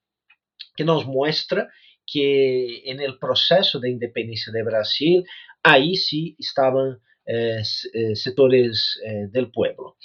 [0.75, 1.69] que nos muestra
[2.05, 5.25] que en el proceso de independencia de Brasil,
[5.63, 7.61] ahí sí estaban eh,
[7.93, 9.95] eh, setores eh, del pueblo.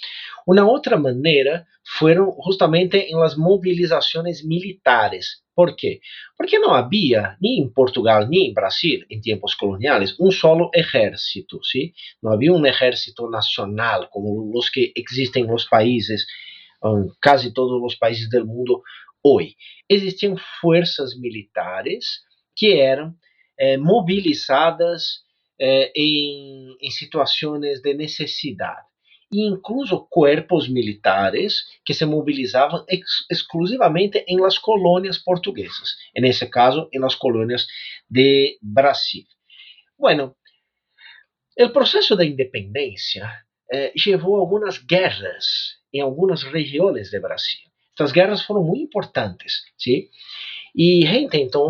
[0.47, 1.65] Uma outra maneira
[1.97, 5.41] foram justamente em las movilizações militares.
[5.55, 5.99] Por quê?
[6.37, 11.59] Porque não havia, nem em Portugal, nem em Brasil, em tempos coloniais, um solo exército.
[11.63, 11.93] ¿sí?
[12.23, 16.25] Não havia um exército nacional como os que existem nos países
[16.85, 18.81] em quase todos os países do mundo
[19.21, 19.55] hoje.
[19.89, 22.05] Existiam forças militares
[22.55, 23.13] que eram
[23.57, 25.23] eh, mobilizadas
[25.59, 25.91] eh,
[26.89, 28.89] situações de necessidade
[29.31, 36.89] e incluso corpos militares que se mobilizavam ex exclusivamente em las colônias portuguesas, nesse caso,
[36.91, 37.67] em las colônias
[38.09, 39.25] de Brasil.
[39.97, 40.35] Bueno,
[41.59, 43.29] o processo da independência
[43.71, 47.69] eh, levou algumas guerras em algumas regiões de Brasil.
[47.91, 50.09] Estas guerras foram muito importantes, ¿sí?
[50.75, 51.69] E gente, então,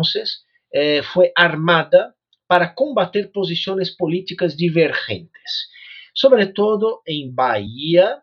[0.72, 2.14] eh, foi armada
[2.50, 5.70] para combater posições políticas divergentes
[6.14, 8.20] sobretudo em Bahia?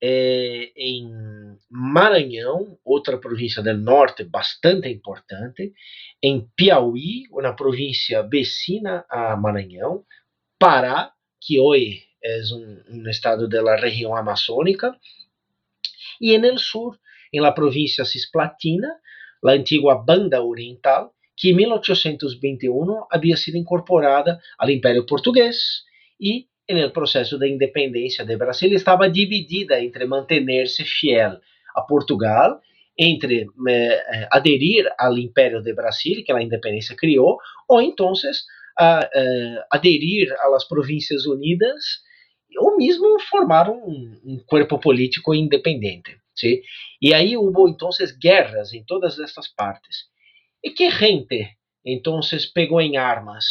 [0.00, 1.10] É, em
[1.68, 5.72] Maranhão, outra província do norte bastante importante,
[6.22, 10.04] em Piauí, uma província vecina a Maranhão,
[10.56, 14.96] Pará, que hoje é um, um estado da região amazônica,
[16.20, 16.96] e no sul,
[17.32, 18.88] em la província cisplatina,
[19.44, 25.56] a antiga Banda Oriental, que em 1821 havia sido incorporada ao Império Português
[26.20, 31.38] e no processo da independência de Brasil estava dividida entre manter-se fiel
[31.74, 32.60] a Portugal,
[32.98, 38.12] entre eh, aderir ao Império de Brasil, que a independência criou, ou então
[38.78, 42.02] a, eh, aderir às Províncias Unidas,
[42.58, 46.18] ou mesmo formar um, um corpo político independente.
[47.00, 47.88] E aí houve então
[48.20, 50.06] guerras em todas estas partes.
[50.62, 52.20] E que gente então
[52.52, 53.44] pegou em armas?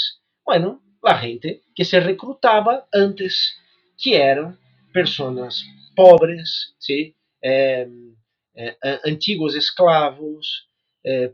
[0.45, 3.55] Bueno, la gente que se reclutaba antes,
[3.97, 4.57] que eram
[4.93, 5.63] pessoas
[5.95, 7.15] pobres, ¿sí?
[7.43, 7.87] Eh,
[8.55, 10.67] eh, antigos esclavos,
[11.05, 11.33] eh,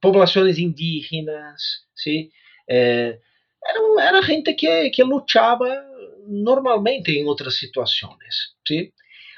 [0.00, 2.30] poblações indígenas, ¿sí?
[2.68, 5.68] era, era gente que, que lutava
[6.26, 8.54] normalmente em outras situações.
[8.66, 8.92] ¿sí?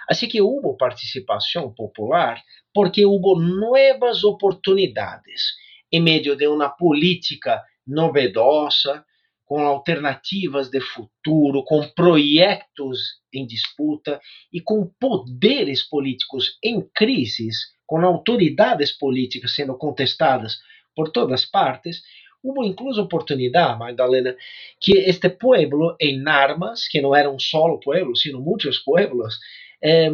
[0.09, 2.42] Assim que houve participação popular
[2.73, 5.55] porque houve novas oportunidades
[5.92, 9.05] em meio de uma política novedosa,
[9.44, 12.99] com alternativas de futuro, com projetos
[13.33, 14.21] em disputa
[14.53, 20.59] e com poderes políticos em crises, com autoridades políticas sendo contestadas
[20.94, 22.03] por todas partes,
[22.42, 24.37] houve incluso oportunidade, Magdalena,
[24.81, 29.38] que este pueblo em armas, que não era um solo pueblo, sino muitos pueblos,
[29.83, 30.11] eh,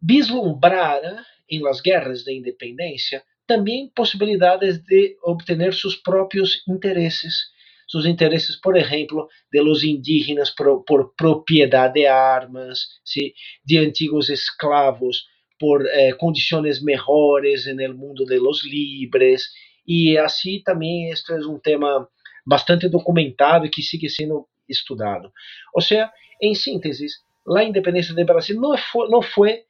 [0.00, 7.34] vislumbrara em las guerras de independência também possibilidades de obter seus próprios interesses.
[7.88, 13.34] Seus interesses, por exemplo, de los indígenas por, por propriedade de armas, ¿sí?
[13.64, 15.26] de antigos esclavos
[15.58, 19.50] por eh, condições melhores no mundo de los libres.
[19.86, 22.06] E assim também este é um tema
[22.46, 25.32] bastante documentado e que sigue sendo estudado.
[25.74, 26.12] Ou seja,
[26.42, 27.06] em síntese,
[27.56, 29.64] a independência do Brasil não foi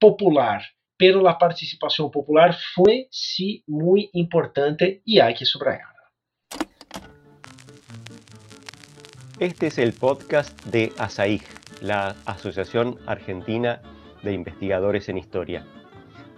[0.00, 0.62] popular,
[0.96, 6.00] pero la participación popular fue sí muy importante y hay que subrayarla.
[9.38, 11.42] Este es el podcast de ASAIG,
[11.80, 13.80] la Asociación Argentina
[14.22, 15.64] de Investigadores en Historia.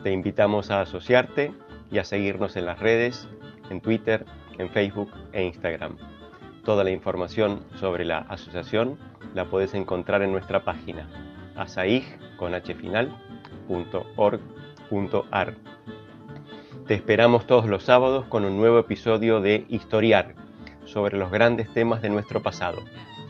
[0.05, 1.53] Te invitamos a asociarte
[1.91, 3.29] y a seguirnos en las redes,
[3.71, 4.25] en Twitter,
[4.59, 6.12] en Facebook e Instagram.
[6.65, 8.97] Toda la información sobre la asociación
[9.35, 11.09] la puedes encontrar en nuestra página
[11.57, 12.05] asaig
[12.37, 13.15] con h final
[14.17, 15.55] .org.ar.
[16.87, 20.35] Te esperamos todos los sábados con un nuevo episodio de Historiar
[20.85, 22.83] sobre los grandes temas de nuestro pasado,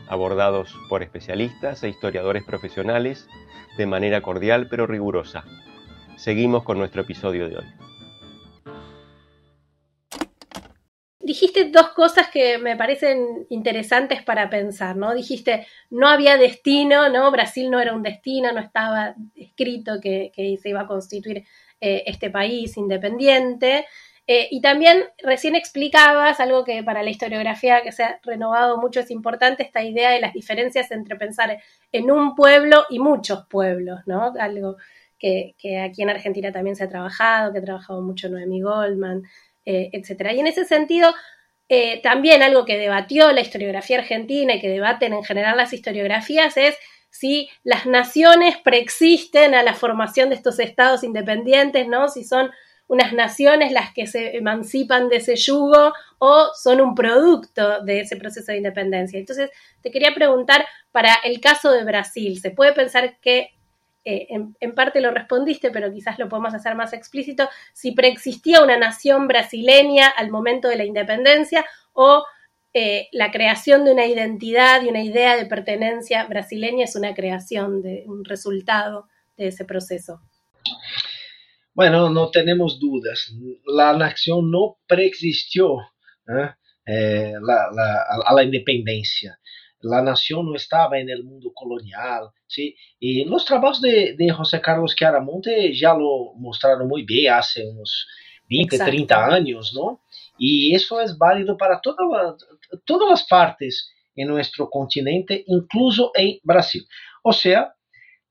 [0.07, 3.27] abordados por especialistas e historiadores profesionales
[3.77, 5.43] de manera cordial pero rigurosa.
[6.17, 7.65] Seguimos con nuestro episodio de hoy.
[11.43, 15.13] Dijiste dos cosas que me parecen interesantes para pensar, ¿no?
[15.13, 17.29] Dijiste, no había destino, ¿no?
[17.31, 21.43] Brasil no era un destino, no estaba escrito que, se iba a constituir
[21.81, 23.85] eh, este país independiente.
[24.25, 29.01] Eh, y también recién explicabas algo que para la historiografía que se ha renovado mucho
[29.01, 31.59] es importante, esta idea de las diferencias entre pensar
[31.91, 34.31] en un pueblo y muchos pueblos, ¿no?
[34.39, 34.77] Algo
[35.19, 39.23] que, aquí en Argentina también se ha trabajado, que ha trabajado mucho Noemi Goldman,
[39.65, 40.33] eh, etcétera.
[40.33, 41.13] Y en ese sentido,
[41.69, 46.57] eh, también algo que debatió la historiografía argentina y que debaten en general las historiografías
[46.57, 46.75] es
[47.09, 52.09] si las naciones preexisten a la formación de estos estados independientes, ¿no?
[52.09, 52.51] Si son
[52.87, 58.17] unas naciones las que se emancipan de ese yugo o son un producto de ese
[58.17, 59.19] proceso de independencia.
[59.19, 59.49] Entonces,
[59.81, 63.49] te quería preguntar, para el caso de Brasil, ¿se puede pensar que
[64.05, 68.77] eh, en, parte lo respondiste, pero quizás lo podemos hacer más explícito, si preexistía una
[68.77, 72.25] nación brasileña al momento de la independencia o
[72.73, 77.81] eh, la creación de una identidad y una idea de pertenencia brasileña es una creación,
[77.81, 80.19] de un resultado de ese proceso.
[81.73, 83.33] Bueno, no tenemos dudas.
[83.65, 85.77] La nación no preexistió
[86.27, 87.33] ¿eh?
[87.47, 89.39] A la independencia.
[89.83, 92.75] La nación no estaba en el mundo colonial, ¿sí?
[92.99, 98.07] Y los trabajos de, de José Carlos Chiaramonte ya lo mostraron muy bien hace unos
[98.49, 98.91] 20, Exacto.
[98.91, 100.01] 30 años, ¿no?
[100.37, 102.35] Y eso es válido para toda
[102.85, 106.85] todas las partes en nuestro continente, incluso en Brasil.
[107.23, 107.73] O sea,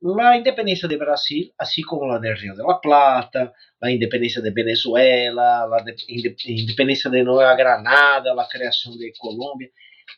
[0.00, 4.50] la independencia de Brasil, así como la del Río de la Plata, la independencia de
[4.50, 9.70] Venezuela, la de, independencia de Nueva Granada, la creación de Colombia,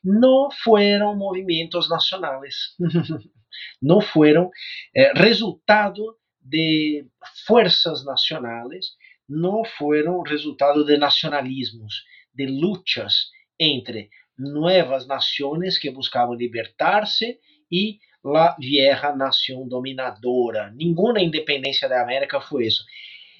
[0.02, 2.76] no fueron movimientos nacionales,
[3.80, 4.50] no fueron
[4.92, 7.08] eh, resultado de
[7.46, 17.40] fuerzas nacionales, no fueron resultado de nacionalismos, de luchas entre nuevas naciones que buscaban libertarse
[17.70, 20.70] y la vieja nación dominadora.
[20.70, 22.84] Ninguna independencia de América fue eso.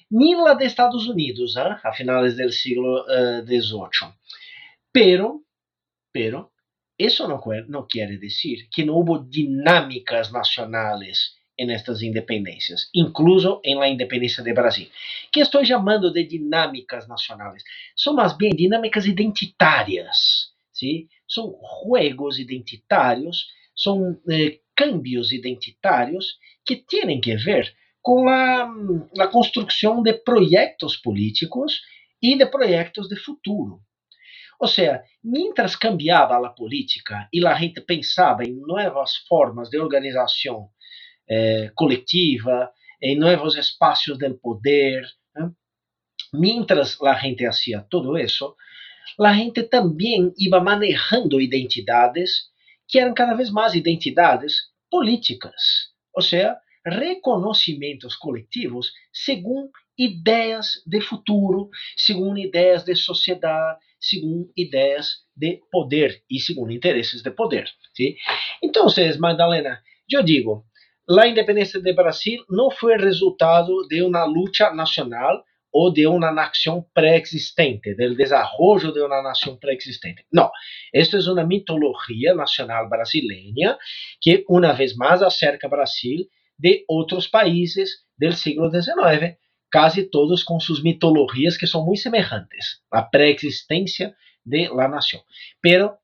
[0.09, 1.75] Ni la de Estados Unidos, ¿eh?
[1.83, 4.09] a finales del siglo XVIII.
[4.09, 4.13] Uh,
[4.91, 5.43] pero,
[6.15, 6.53] pero,
[6.97, 13.81] eso no, no quiere decir que no hubo dinámicas nacionales en estas independencias, incluso en
[13.81, 14.89] la independencia de Brasil.
[15.29, 17.65] que estoy llamando de dinámicas nacionales?
[17.95, 21.09] Son más bien dinámicas identitarias, ¿sí?
[21.25, 28.73] Son juegos identitarios, son eh, cambios identitarios que tienen que ver con la,
[29.15, 31.83] la construcción de proyectos políticos
[32.21, 33.84] y de proyectos de futuro.
[34.59, 40.69] Ou seja, mientras cambiava a política e a gente pensava em novas formas de organização
[41.29, 41.71] eh,
[43.01, 45.03] em novos espaços do poder,
[45.37, 45.49] ¿eh?
[46.33, 48.55] mientras a gente hacía todo isso,
[49.19, 52.49] a gente também ia manejando identidades
[52.87, 54.55] que eram cada vez mais identidades
[54.89, 65.25] políticas, ou seja, reconhecimentos coletivos segundo ideias de futuro, segundo ideias de sociedade, segundo ideias
[65.35, 67.67] de poder e segundo interesses de poder.
[67.93, 68.15] ¿sí?
[68.61, 68.87] Então,
[69.19, 70.65] Magdalena, eu digo,
[71.09, 76.85] a independência de Brasil não foi resultado de uma luta nacional ou de uma nação
[76.93, 80.23] pré-existente, do desenvolvimento de uma nação pré-existente.
[80.31, 80.49] Não,
[80.93, 83.77] esta é uma mitologia nacional brasileira
[84.21, 86.25] que, uma vez mais, acerca Brasil
[86.57, 89.35] de outros países do século XIX,
[89.71, 95.21] quase todos com suas mitologias que são muito semelhantes, a pré-existência de la nação.
[95.61, 95.97] Pero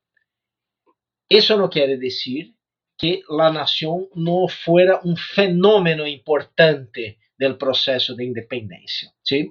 [1.30, 2.52] isso não quer dizer
[2.98, 9.10] que la nação não fuera um fenômeno importante do processo de independência.
[9.24, 9.50] ¿sí?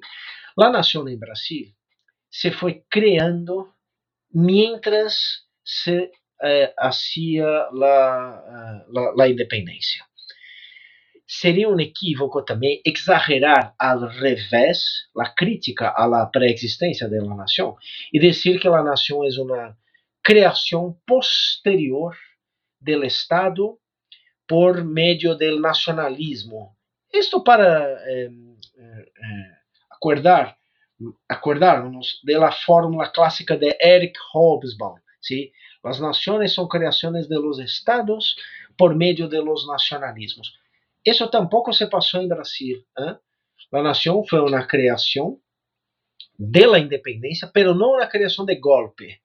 [0.58, 1.74] La nação em Brasil
[2.30, 3.74] se foi criando
[4.34, 8.86] mientras se eh, hacía la,
[9.16, 10.06] la independência
[11.34, 17.78] seria um equívoco também exagerar ao revés a crítica à pré-existência da nação
[18.12, 19.78] e dizer que a nação é uma
[20.22, 22.18] criação posterior
[22.82, 23.80] do Estado
[24.46, 26.76] por meio do nacionalismo.
[27.14, 28.30] Isto para eh,
[28.78, 29.52] eh,
[29.90, 30.58] acordar
[31.30, 35.54] acordarnos de la fórmula clássica de Eric Hobsbawm, ¿sí?
[35.82, 38.36] Las naciones son creaciones de los estados
[38.78, 40.62] por medio de los nacionalismos.
[41.04, 42.86] Eso tampoco se pasó en Brasil.
[42.98, 43.16] ¿eh?
[43.72, 45.42] La nación fue una creación
[46.38, 49.24] de la independencia, pero una creación de golpe.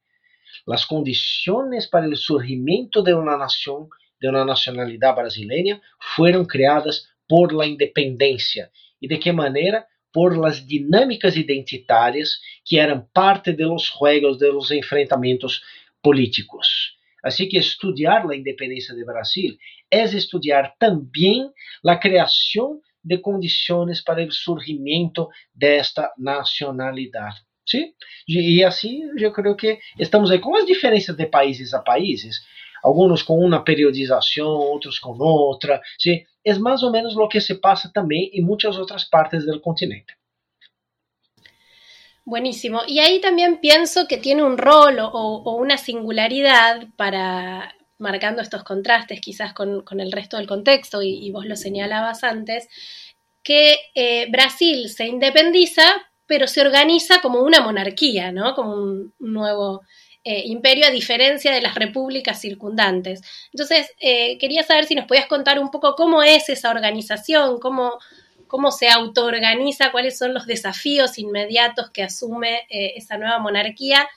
[0.64, 3.88] Las condiciones para el surgimiento de una nación,
[4.20, 5.80] de una nacionalidad brasileña,
[6.16, 8.70] fueron creadas por la independencia.
[9.00, 9.86] ¿Y de qué manera?
[10.12, 15.62] Por las dinámicas identitarias que eran parte de los juegos, de los enfrentamientos
[16.00, 16.96] políticos.
[17.26, 19.58] Assim que estudar a independência de Brasil
[19.90, 21.50] é estudar também
[21.86, 27.36] a criação de condições para o surgimento desta nacionalidade.
[27.68, 27.94] ¿sí?
[28.28, 32.38] E assim, eu creio que estamos aí com as diferenças de países a países,
[32.82, 35.80] alguns com uma periodização, outros com outra.
[35.98, 36.24] ¿sí?
[36.44, 40.14] É mais ou menos o que se passa também em muitas outras partes do continente.
[42.26, 42.80] Buenísimo.
[42.88, 49.20] Y ahí también pienso que tiene un rol o, una singularidad para marcando estos contrastes
[49.20, 52.68] quizás con, el resto del contexto, y, vos lo señalabas antes,
[53.42, 55.82] que eh, Brasil se independiza,
[56.26, 58.54] pero se organiza como una monarquía, ¿no?
[58.54, 59.82] Como un, nuevo
[60.24, 63.22] eh, imperio, a diferencia de las repúblicas circundantes.
[63.52, 67.98] Entonces, eh, quería saber si nos podías contar un poco cómo es esa organización, cómo,
[68.48, 74.08] cómo se autoorganiza, cuáles son los desafíos inmediatos que asume esa nueva monarquía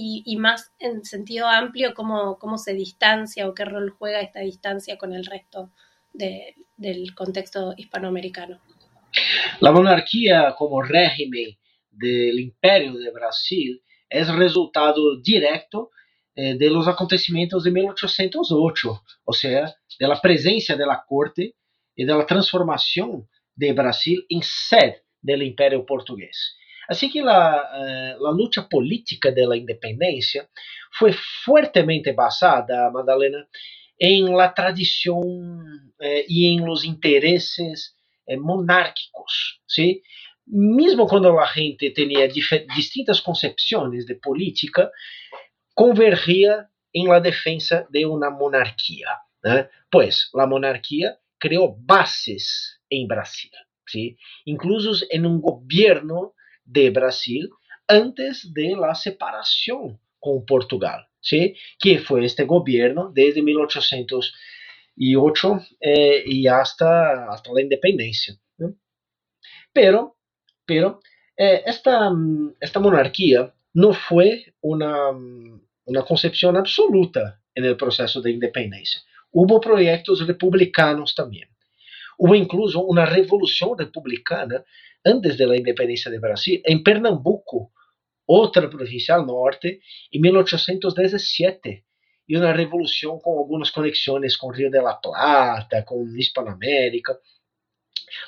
[0.00, 4.96] y, más en sentido amplio cómo, cómo se distancia o qué rol juega esta distancia
[4.96, 5.72] con el resto
[6.12, 8.60] del contexto hispanoamericano.
[9.60, 11.56] La monarquía como régimen
[11.90, 15.90] del imperio de Brasil es resultado directo
[16.34, 21.56] eh, de los acontecimientos de 1808, o sea, de la presencia de la corte
[21.96, 26.56] y de la transformación de Brasil en sede del imperio portugués.
[26.88, 30.48] Así que la, eh, la lucha política de la independencia
[30.90, 31.12] fue
[31.44, 33.46] fuertemente basada, Madalena,
[33.98, 40.02] en la tradición eh, y en los intereses eh, monárquicos, ¿sí?
[40.46, 42.26] Mesmo quando la gente tenía
[42.74, 44.90] distintas concepciones de política,
[45.74, 49.08] convergia en la defensa de una monarquía.
[49.44, 49.68] ¿eh?
[49.90, 53.50] Pues la monarquía creó bases en Brasil,
[53.86, 54.16] ¿sí?
[54.46, 56.34] incluso en un gobierno
[56.68, 57.50] de Brasil
[57.86, 61.56] antes de la separación con Portugal, ¿sí?
[61.78, 68.34] que fue este gobierno desde 1808 eh, y hasta, hasta la independencia.
[69.72, 70.16] Pero,
[70.66, 71.00] pero
[71.36, 72.10] eh, esta,
[72.60, 79.00] esta monarquía no fue una, una concepción absoluta en el proceso de independencia.
[79.30, 81.48] Hubo proyectos republicanos también.
[82.18, 84.64] Hubo incluso una revolución republicana
[85.04, 87.72] antes de la independencia de Brasil, en Pernambuco,
[88.26, 89.80] otra provincia al norte,
[90.10, 91.86] en 1817,
[92.28, 97.18] y una revolución con algunas conexiones con Río de la Plata, con Hispanoamérica.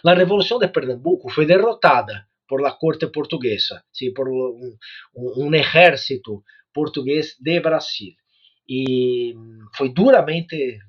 [0.02, 4.10] La revolución de Pernambuco fue derrotada por la corte portuguesa, ¿sí?
[4.10, 8.16] por un ejército portugués de Brasil.
[8.66, 9.34] Y
[9.72, 10.80] fue duramente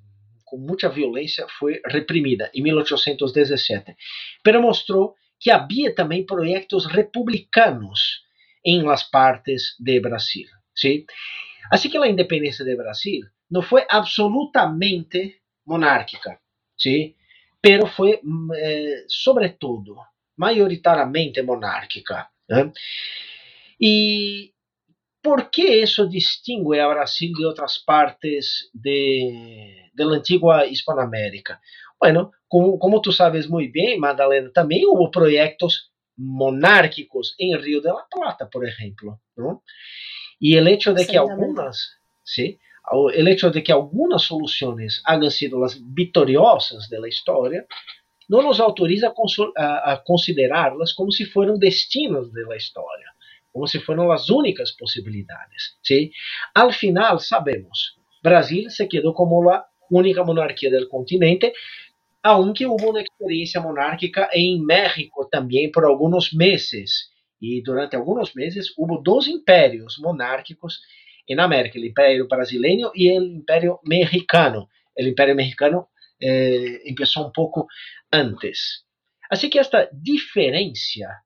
[0.45, 3.97] con mucha violencia, fue reprimida en 1817,
[4.41, 8.21] pero mostró que havia também projetos republicanos
[8.63, 10.47] em las partes de Brasil.
[10.75, 11.05] ¿sí?
[11.71, 16.39] Así que a independência de Brasil não foi absolutamente monárquica,
[16.77, 17.15] ¿sí?
[17.59, 18.21] pero foi,
[18.55, 19.97] eh, sobretudo,
[20.37, 22.29] maioritariamente monárquica.
[22.49, 22.71] ¿eh?
[23.79, 24.53] E
[25.21, 31.59] por que isso distingue a Brasil de outras partes de, la antigua Hispanoamérica?
[32.01, 37.89] Bueno, como, como tú sabes muy bien, Madalena, también hubo proyectos monárquicos en Río de
[37.89, 39.63] la Plata, por ejemplo, ¿no?
[40.39, 42.59] Y el hecho de que algunas, ¿sí?
[43.13, 47.65] El hecho de que algunas soluciones hayan sido las victoriosas de la historia,
[48.27, 49.13] no nos autoriza
[49.55, 53.13] a, a considerarlas como si fueran destinos de la historia,
[53.51, 56.11] como si fueran las únicas posibilidades, ¿sí?
[56.55, 61.53] Al final, sabemos, Brasil se quedó como la única monarquía del continente,
[62.23, 67.11] aunque hubo una experiencia monárquica en México también por algunos meses.
[67.39, 70.83] Y durante algunos meses hubo dos imperios monárquicos
[71.25, 74.69] en América, el imperio brasileño y el imperio mexicano.
[74.93, 77.67] El imperio mexicano eh, empezó un poco
[78.11, 78.85] antes.
[79.29, 81.23] Así que esta diferencia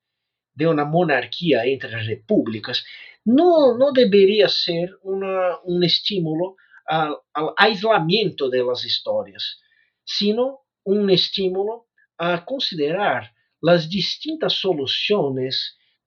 [0.54, 2.86] de una monarquía entre repúblicas
[3.26, 7.18] no, no debería ser una, un estímulo al
[7.58, 9.60] aislamiento de las historias,
[10.04, 11.86] sino um estímulo
[12.18, 13.32] a considerar
[13.68, 15.56] as distintas soluções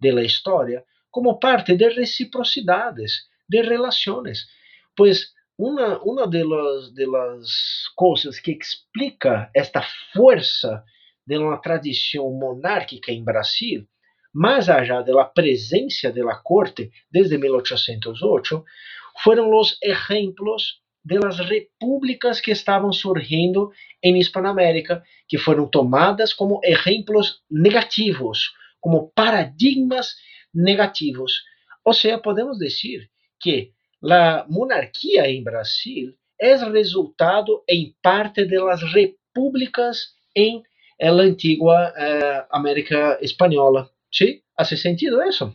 [0.01, 4.47] da história como parte de reciprocidades, de relações,
[4.97, 6.93] pois uma, uma de, las,
[8.41, 10.85] que explica esta força
[11.27, 13.87] de uma tradição monárquica em Brasil,
[14.33, 18.65] mais allá da presença da corte desde 1808,
[19.23, 23.73] foram os exemplos de las repúblicas que estavam surgindo
[24.03, 30.17] em Hispanoamérica, que foram tomadas como exemplos negativos, como paradigmas
[30.55, 31.43] negativos.
[31.85, 33.09] Ou seja, podemos dizer
[33.41, 33.73] que
[34.03, 40.63] a monarquia em Brasil é resultado em parte das repúblicas em
[41.01, 43.91] la antigua eh, América Espanhola.
[44.11, 44.43] ¿Sí?
[44.57, 45.55] ¿Hace sentido eso?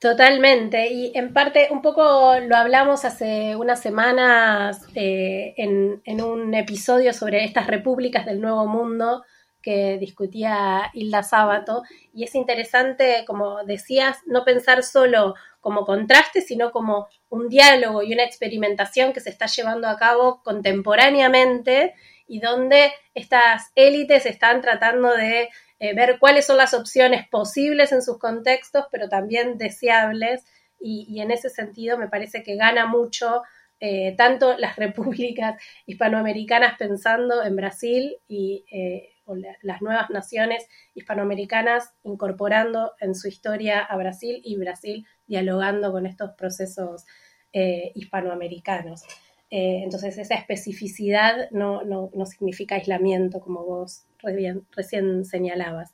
[0.00, 6.54] Totalmente, y en parte un poco lo hablamos hace unas semanas eh, en, en, un
[6.54, 9.22] episodio sobre estas repúblicas del Nuevo Mundo
[9.60, 11.82] que discutía Hilda Sábato,
[12.14, 18.14] y es interesante, como decías, no pensar solo como contraste, sino como un diálogo y
[18.14, 21.92] una experimentación que se está llevando a cabo contemporáneamente
[22.26, 28.02] y donde estas élites están tratando de eh, ver cuáles son las opciones posibles en
[28.02, 30.44] sus contextos, pero también deseables,
[30.78, 33.42] y, en ese sentido me parece que gana mucho
[33.80, 39.14] eh, tanto las repúblicas hispanoamericanas pensando en Brasil y, eh,
[39.62, 46.32] las nuevas naciones hispanoamericanas incorporando en su historia a Brasil y Brasil dialogando con estos
[46.32, 47.06] procesos
[47.52, 49.04] hispanoamericanos.
[49.50, 51.82] Eh, entonces esa especificidad no,
[52.26, 55.92] significa aislamiento, como vos recién, señalabas.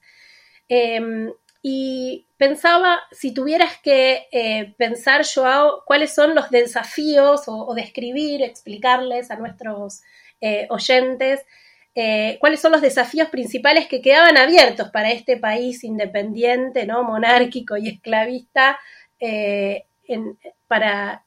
[0.69, 1.33] Em,
[1.63, 9.31] y pensaba, si tuvieras que eh, pensar, Joao, cuáles son los desafíos o, describir, explicarles
[9.31, 10.03] a nuestros
[10.69, 11.41] oyentes
[12.41, 17.03] cuáles son los desafíos principales que quedaban abiertos para este país independiente, ¿no?
[17.05, 18.79] monárquico y esclavista,
[20.69, 21.26] para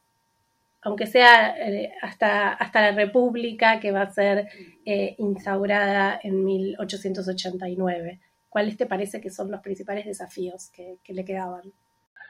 [0.82, 4.48] aunque sea eh, hasta, hasta la República que va a ser
[4.86, 8.20] eh, instaurada en 1889.
[8.48, 11.72] ¿Cuáles te parece que son los principales desafíos que, que le quedaban?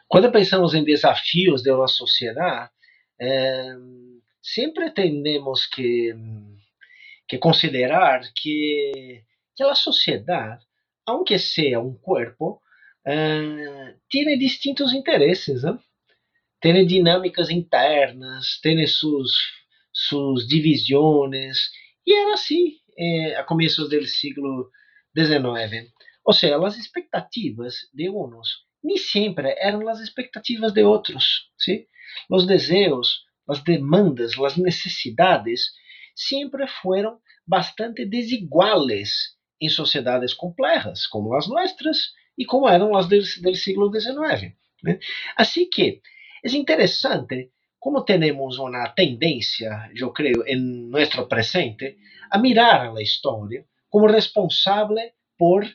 [0.07, 2.71] Quando pensamos em desafios de uma sociedade,
[3.21, 3.75] é,
[4.41, 6.15] sempre temos que,
[7.27, 9.23] que considerar que
[9.53, 10.65] aquela sociedade,
[11.05, 12.59] aunque seja um corpo,
[13.05, 15.63] é, tem distintos interesses.
[15.63, 15.77] Né?
[16.59, 19.39] Tiene dinámicas internas, tiene sus,
[19.91, 21.71] sus divisiones,
[22.03, 24.71] y era así eh, a comienzos del siglo
[25.13, 25.93] XIX.
[26.23, 31.51] O sea, las expectativas de unos ni siempre eran las expectativas de otros.
[31.57, 31.87] ¿sí?
[32.27, 35.75] Los deseos, las demandas, las necesidades
[36.13, 43.23] siempre fueron bastante desiguales em sociedades complejas, como as nuestras e como eram as del,
[43.41, 44.55] del siglo XIX.
[44.81, 44.99] Né?
[45.35, 46.01] Assim que
[46.41, 51.97] Es interesante como tenemos una tendencia, yo creo, en nuestro presente,
[52.29, 55.65] a mirar a la historia como responsable por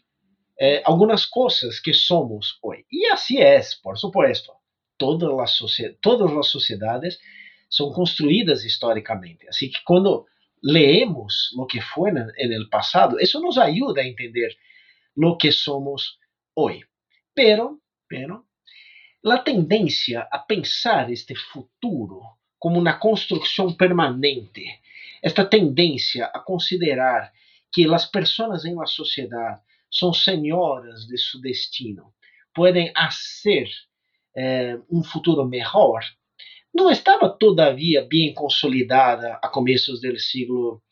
[0.56, 2.84] eh, algunas cosas que somos hoy.
[2.90, 4.60] Y así es, por supuesto.
[4.96, 7.20] Todas las, todas las sociedades
[7.68, 9.46] son construidas históricamente.
[9.48, 10.26] Así que cuando
[10.60, 14.56] leemos lo que fue en el pasado, eso nos ayuda a entender
[15.14, 16.20] lo que somos
[16.54, 16.84] hoy.
[17.34, 18.46] Pero, pero
[19.32, 22.22] a tendência a pensar este futuro
[22.58, 24.64] como uma construção permanente,
[25.22, 27.32] esta tendência a considerar
[27.72, 29.60] que as pessoas em uma sociedade
[29.90, 32.12] são senhoras de seu destino,
[32.54, 33.68] podem fazer
[34.36, 36.00] eh, um futuro melhor,
[36.74, 40.82] não estava todavia bem consolidada a começos do século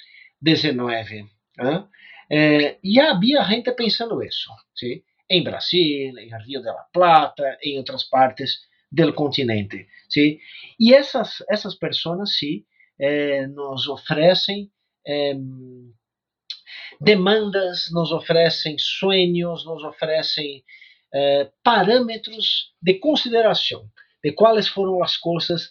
[0.47, 1.29] XIX.
[1.59, 1.89] Né?
[2.31, 4.51] Eh, e havia gente pensando isso.
[4.75, 5.05] ¿sí?
[5.33, 8.61] Em Brasil, em Rio de la Plata, em outras partes
[8.91, 9.89] do continente.
[10.09, 10.39] ¿sí?
[10.79, 12.65] E essas, essas pessoas, sim,
[13.01, 14.71] eh, nos oferecem
[15.07, 15.35] eh,
[17.01, 20.63] demandas, nos oferecem sonhos, nos oferecem
[21.15, 23.89] eh, parâmetros de consideração
[24.23, 25.69] de quais foram as coisas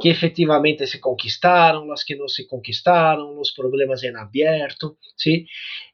[0.00, 5.46] que efetivamente se conquistaram, as que não se conquistaram, os problemas em aberto, ¿sí?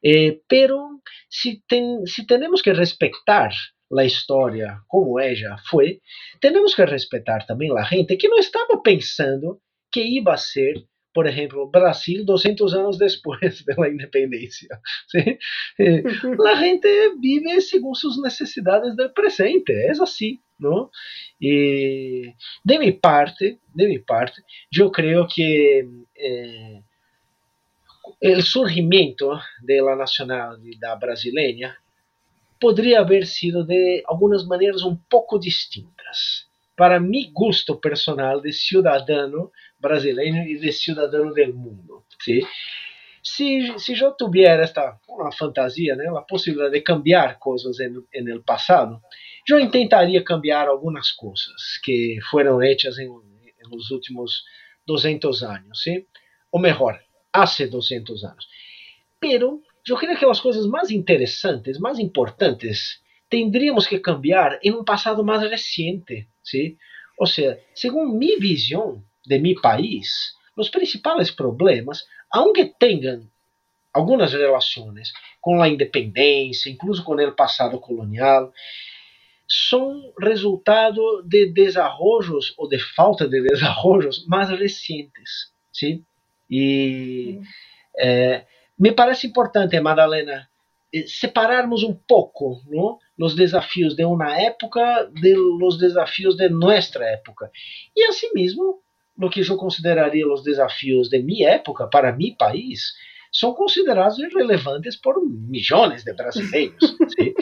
[0.03, 3.51] Eh, pero se, ten, se temos que respeitar
[3.97, 6.01] a história como ela foi,
[6.39, 9.59] temos que respeitar também a gente que não estava pensando
[9.91, 10.85] que ia ser
[11.15, 14.67] por exemplo, Brasil 200 anos depois da independência.
[15.07, 15.39] ¿sí?
[16.45, 16.89] A gente
[17.21, 20.41] vive segundo suas necessidades do presente, é assim.
[20.59, 20.91] ¿no?
[21.39, 26.83] Y de mi parte, de mi parte, yo creo que eh,
[28.19, 31.77] el surgimiento de la nacionalidad brasileña
[32.59, 36.49] podría haber sido de algunas maneras un poco distintas.
[36.75, 39.51] Para mi gusto personal de ciudadano
[39.87, 42.05] brasileño y de ciudadano del mundo.
[42.19, 42.41] ¿sí?
[43.21, 46.13] Si, si yo tuviera esta una fantasía, ¿no?
[46.13, 49.01] la posibilidad de cambiar cosas en, en el pasado,
[49.47, 53.07] eu tentaria cambiar algumas coisas que foram hechas em
[53.69, 54.43] nos últimos
[54.85, 56.07] 200 anos, ¿sí?
[56.51, 56.99] ou melhor,
[57.33, 58.47] há 200 anos.
[59.19, 64.83] Pero eu creio que as coisas mais interessantes, mais importantes, tendríamos que cambiar em um
[64.83, 66.77] passado mais recente, ¿sí?
[67.17, 73.27] Ou seja, segundo minha visão de meu país, os principais problemas, aunque tenham
[73.93, 78.51] algumas relações com a independência, incluso com o passado colonial,
[79.47, 85.51] são resultado de desarrollos ou de falta de desarrollos mais recentes.
[85.71, 86.03] ¿sí?
[86.49, 87.39] E
[87.97, 88.45] eh,
[88.77, 90.49] me parece importante, Madalena,
[90.93, 92.99] eh, separarmos um pouco ¿no?
[93.19, 97.51] os desafios de uma época de los desafios de nossa época.
[97.95, 98.81] E assim mesmo,
[99.17, 102.93] o que eu consideraria os desafios de minha época para meu país
[103.31, 106.97] são considerados irrelevantes por milhões de brasileiros.
[107.17, 107.33] ¿sí?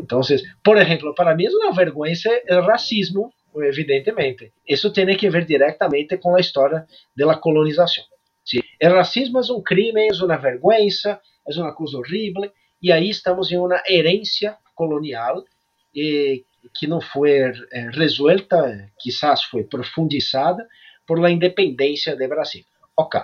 [0.00, 4.52] Entonces, por ejemplo, para mí es una vergüenza el racismo, evidentemente.
[4.64, 8.06] Eso tiene que ver la historia de la colonización.
[8.42, 8.60] ¿sí?
[8.78, 12.52] El racismo es un crimen, es una vergüenza, es una cosa horrible,
[12.82, 15.44] E aí estamos em uma herência colonial
[15.96, 16.42] eh,
[16.74, 20.66] que não foi eh, resuelta, quizás foi profundizada
[21.06, 22.64] por la independência do Brasil.
[22.96, 23.20] Ok.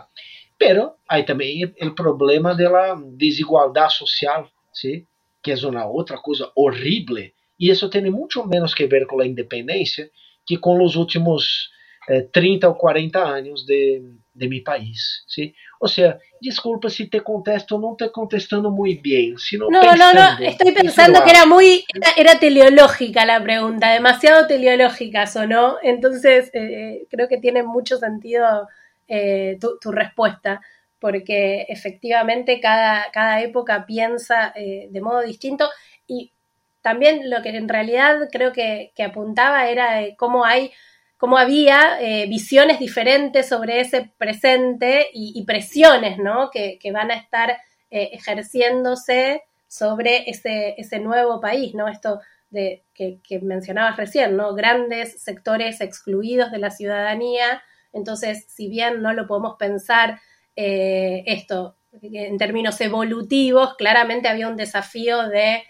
[0.59, 5.07] Pero aí também o problema da desigualdade social, ¿sí?
[5.43, 7.17] que é uma outra coisa horrível,
[7.59, 10.11] e isso tem muito menos que ver com a independência
[10.47, 11.71] que com os últimos
[12.09, 14.03] eh, 30 ou 40 anos de,
[14.39, 15.25] de mi país.
[15.27, 15.55] ¿sí?
[15.81, 20.39] O sea, disculpa si te contesto, no te contestando muy bien, sino No, no, no,
[20.41, 27.07] estoy pensando que era muy, era, era, teleológica la pregunta, demasiado teleológica sonó, entonces eh,
[27.11, 28.69] creo que tiene mucho sentido
[29.09, 30.61] eh, tu, tu, respuesta,
[31.01, 35.69] porque efectivamente cada, cada época piensa eh, de modo distinto
[36.07, 36.33] y
[36.81, 40.73] también lo que en realidad creo que, que apuntaba era cómo hay
[41.19, 46.51] cómo había eh, visiones diferentes sobre ese presente y, presiones ¿no?
[46.51, 47.51] que, van a estar
[47.91, 51.89] eh, ejerciéndose sobre ese, ese, nuevo país, ¿no?
[51.89, 54.55] Esto que, mencionabas recién, ¿no?
[54.55, 57.63] Grandes sectores excluidos de la ciudadanía.
[57.93, 60.21] Entonces, si bien no lo podemos pensar
[60.57, 65.65] eh, esto en términos evolutivos, claramente había un desafío de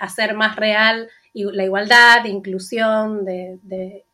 [0.00, 4.04] hacer más real la igualdad, de inclusión, de,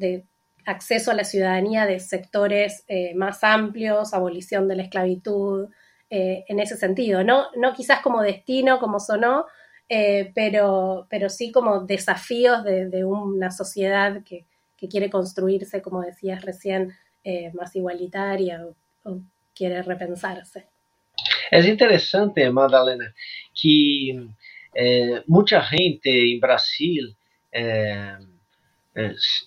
[0.00, 0.24] de
[0.66, 5.68] acceso a la ciudadanía de sectores eh, más amplios, abolición de la esclavitud,
[6.10, 7.22] eh, en ese sentido.
[7.24, 9.46] No, no quizás como destino, como sonó,
[9.88, 14.44] eh, pero, pero sí como desafíos de, de una sociedad que,
[14.76, 16.92] que, quiere construirse, como decías recién,
[17.52, 18.74] más igualitaria o,
[19.10, 19.20] o,
[19.54, 20.64] quiere repensarse.
[21.50, 23.12] Es interesante, Madalena,
[23.60, 24.26] que
[25.26, 27.14] mucha gente en Brasil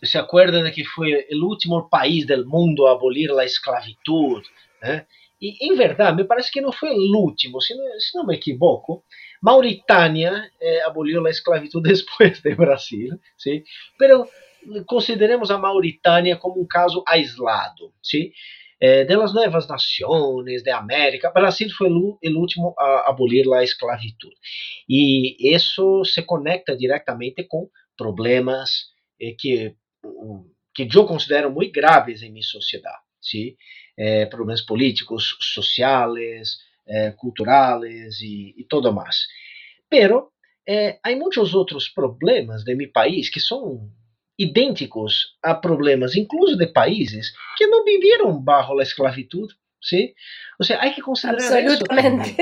[0.03, 4.43] se acuerda de que foi o último país do mundo a abolir a esclavitud,
[4.81, 5.05] né?
[5.41, 8.35] E, em verdade, me parece que não foi o último, se não, se não me
[8.35, 9.03] equivoco,
[9.41, 13.61] Mauritânia eh, aboliu a esclavitud depois do Brasil, sim?
[13.99, 14.25] Pero
[14.85, 18.31] consideremos a Mauritânia como um caso aislado, sim?
[18.79, 24.33] Eh, de las novas nações de América, Brasil foi o último a abolir a esclavitud.
[24.87, 28.92] E isso se conecta diretamente com problemas eh,
[29.37, 29.75] que,
[30.73, 33.01] que eu considero muito graves em minha sociedade.
[33.21, 33.57] ¿sí?
[33.97, 39.27] Eh, problemas políticos, sociais, eh, culturais e, e todo mais.
[39.89, 40.31] Pero
[40.67, 43.89] eh, há muitos outros problemas de meu país que são
[44.37, 49.49] idênticos a problemas, incluso de países que não viveram bajo a esclavitud.
[49.81, 50.15] ¿sí?
[50.59, 52.35] O sea, hay que considerar Absolutamente.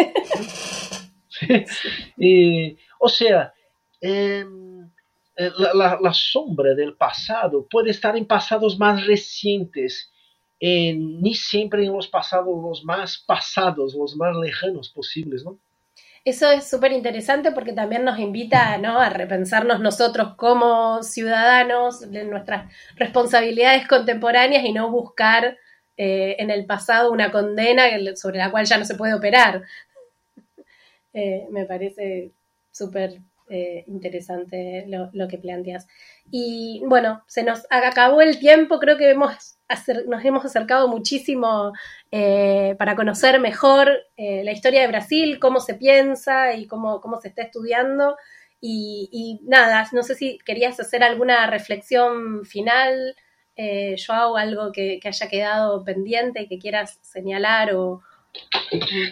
[1.41, 1.89] eso.
[2.17, 3.53] y, o sea,
[4.01, 4.45] eh,
[5.73, 10.11] la, la, sombra del pasado puede estar en pasados más recientes,
[10.59, 15.59] eh, ni siempre en los pasados los más pasados, los más lejanos posibles, ¿no?
[16.23, 18.99] Eso es súper interesante porque también nos invita ¿no?
[18.99, 25.57] a repensarnos nosotros como ciudadanos de nuestras responsabilidades contemporáneas y no buscar
[25.97, 27.85] eh, en el pasado una condena
[28.15, 29.63] sobre la cual ya no se puede operar.
[31.13, 32.31] Eh, me parece
[32.71, 33.19] súper
[33.53, 35.85] eh, interesante lo, lo, que planteas.
[36.31, 39.57] Y bueno, se nos acabó el tiempo, creo que hemos
[40.07, 41.71] nos hemos acercado muchísimo
[42.11, 47.19] eh, para conocer mejor eh, la historia de Brasil, cómo se piensa y cómo, cómo
[47.19, 48.15] se está estudiando.
[48.61, 53.15] Y, y, nada, no sé si querías hacer alguna reflexión final,
[54.05, 58.01] Joao, algo que, que, haya quedado pendiente, que quieras señalar o,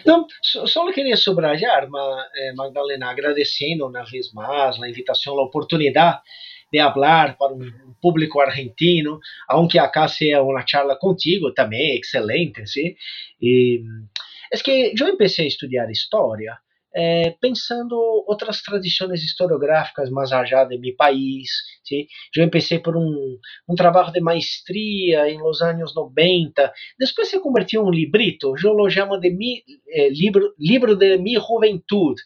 [0.06, 1.88] Não, só queria subrayar,
[2.56, 6.20] Magdalena, agradecendo uma vez mais a invitação, a oportunidade
[6.72, 9.18] de falar para um público argentino,
[9.48, 12.96] aunque acá seja uma charla contigo também, excelente, ¿sí?
[13.42, 13.82] E,
[14.52, 16.58] é que eu comecei a estudar história
[16.94, 17.94] eh, pensando
[18.26, 21.50] outras tradições historiográficas mais allá de meu país.
[21.84, 22.08] ¿sí?
[22.36, 23.38] Eu comecei por um,
[23.68, 28.72] um trabalho de maestria em los anos 90, depois se convertiu em um librito, eu
[28.72, 32.22] lo chamo de mi, eh, libro, libro de mi juventude,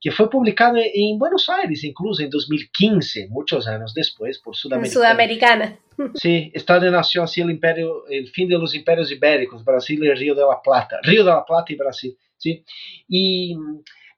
[0.00, 4.92] que foi publicado em Buenos Aires, incluso em 2015, muitos anos depois, por Sudamericana.
[4.92, 5.78] Sudamericana.
[6.16, 10.40] Sí, está de el imperio, el fin de los imperios ibéricos, Brasil e Rio de
[10.40, 12.64] la Plata, Rio de la Plata e Brasil, sí.
[13.08, 13.54] E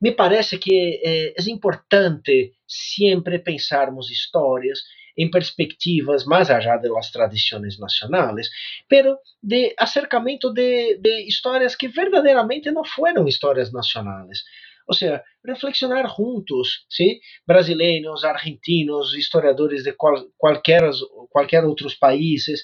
[0.05, 4.81] me parece que é, é importante sempre pensarmos histórias
[5.17, 8.51] em perspectivas mais allá de las tradições nacionais,
[8.87, 14.43] pero de acercamento de, de histórias que verdadeiramente não foram histórias nacionais.
[14.87, 17.23] Ou seja, reflexionar juntos, ¿sí?
[17.47, 20.83] brasileiros, argentinos, historiadores de qual, qualquer,
[21.31, 22.63] qualquer outros países.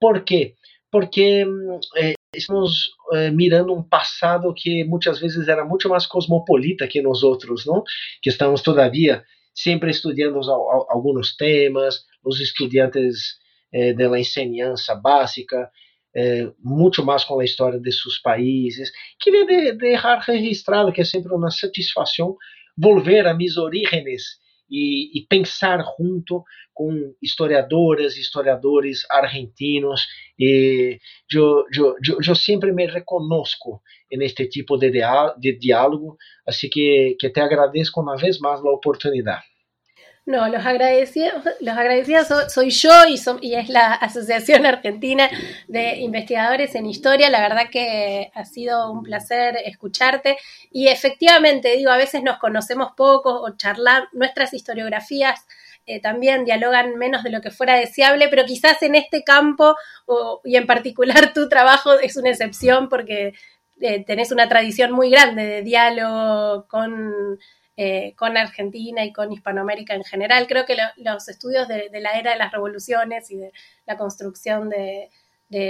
[0.00, 0.56] Por quê?
[0.90, 1.46] Porque
[1.98, 7.22] eh, estamos eh, mirando um passado que muitas vezes era muito mais cosmopolita que nós
[7.22, 7.82] outros, não?
[8.22, 9.24] Que estamos todavia
[9.54, 10.38] sempre estudando
[10.88, 13.36] alguns temas, os estudantes
[13.72, 15.68] eh, da enseñança básica,
[16.14, 18.90] eh, muito mais com a história de seus países.
[19.18, 22.36] Queria de, deixar registrado que é sempre uma satisfação
[22.78, 24.22] volver a mis orígenes
[24.70, 30.06] e, e, pensar junto com historiadoras e historiadores argentinos.
[30.38, 30.98] E
[31.32, 34.90] eu, eu, eu, eu sempre me reconozco neste tipo de,
[35.58, 36.16] diálogo,
[36.46, 39.49] assim que, que te agradeço uma vez mais a oportunidade.
[40.26, 45.28] No, los agradecidos, los soy yo y, y, es la Asociación Argentina
[45.66, 47.30] de Investigadores en Historia.
[47.30, 50.36] La verdad que ha sido un placer escucharte.
[50.70, 55.46] Y efectivamente, digo, a veces nos conocemos poco o charlar, nuestras historiografías
[55.86, 59.74] eh, también dialogan menos de lo que fuera deseable, pero quizás en este campo
[60.44, 63.32] y en particular tu trabajo es una excepción porque
[63.80, 67.38] eh, tenés una tradición muy grande de diálogo con
[67.82, 70.46] eh, con Argentina y con Hispanoamérica en general.
[70.46, 73.52] Creo que los estudios de, la era de las revoluciones y de
[73.86, 75.08] la construcción de,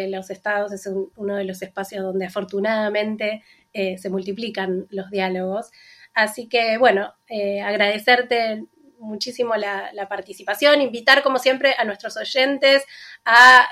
[0.08, 5.70] los estados es uno de los espacios donde afortunadamente eh, se multiplican los diálogos.
[6.12, 8.64] Así que, bueno, eh, agradecerte
[8.98, 12.84] muchísimo la, participación, invitar como siempre a nuestros oyentes
[13.24, 13.68] a,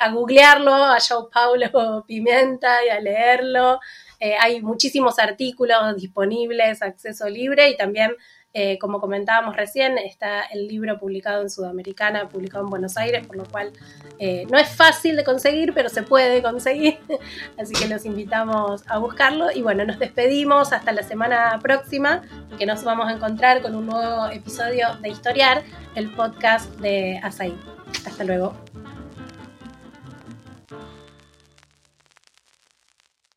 [0.00, 3.78] a googlearlo, a Joe Paulo Pimenta y a leerlo.
[4.20, 8.12] Eh, hay muchísimos artículos disponibles, acceso libre y también,
[8.52, 13.36] eh, como comentábamos recién, está el libro publicado en Sudamericana, publicado en Buenos Aires, por
[13.36, 13.72] lo cual
[14.18, 16.98] eh, no es fácil de conseguir, pero se puede conseguir.
[17.58, 19.52] Así que los invitamos a buscarlo.
[19.54, 22.22] Y bueno, nos despedimos hasta la semana próxima,
[22.58, 25.62] que nos vamos a encontrar con un nuevo episodio de Historiar,
[25.94, 27.56] el podcast de Asaí.
[28.04, 28.54] Hasta luego.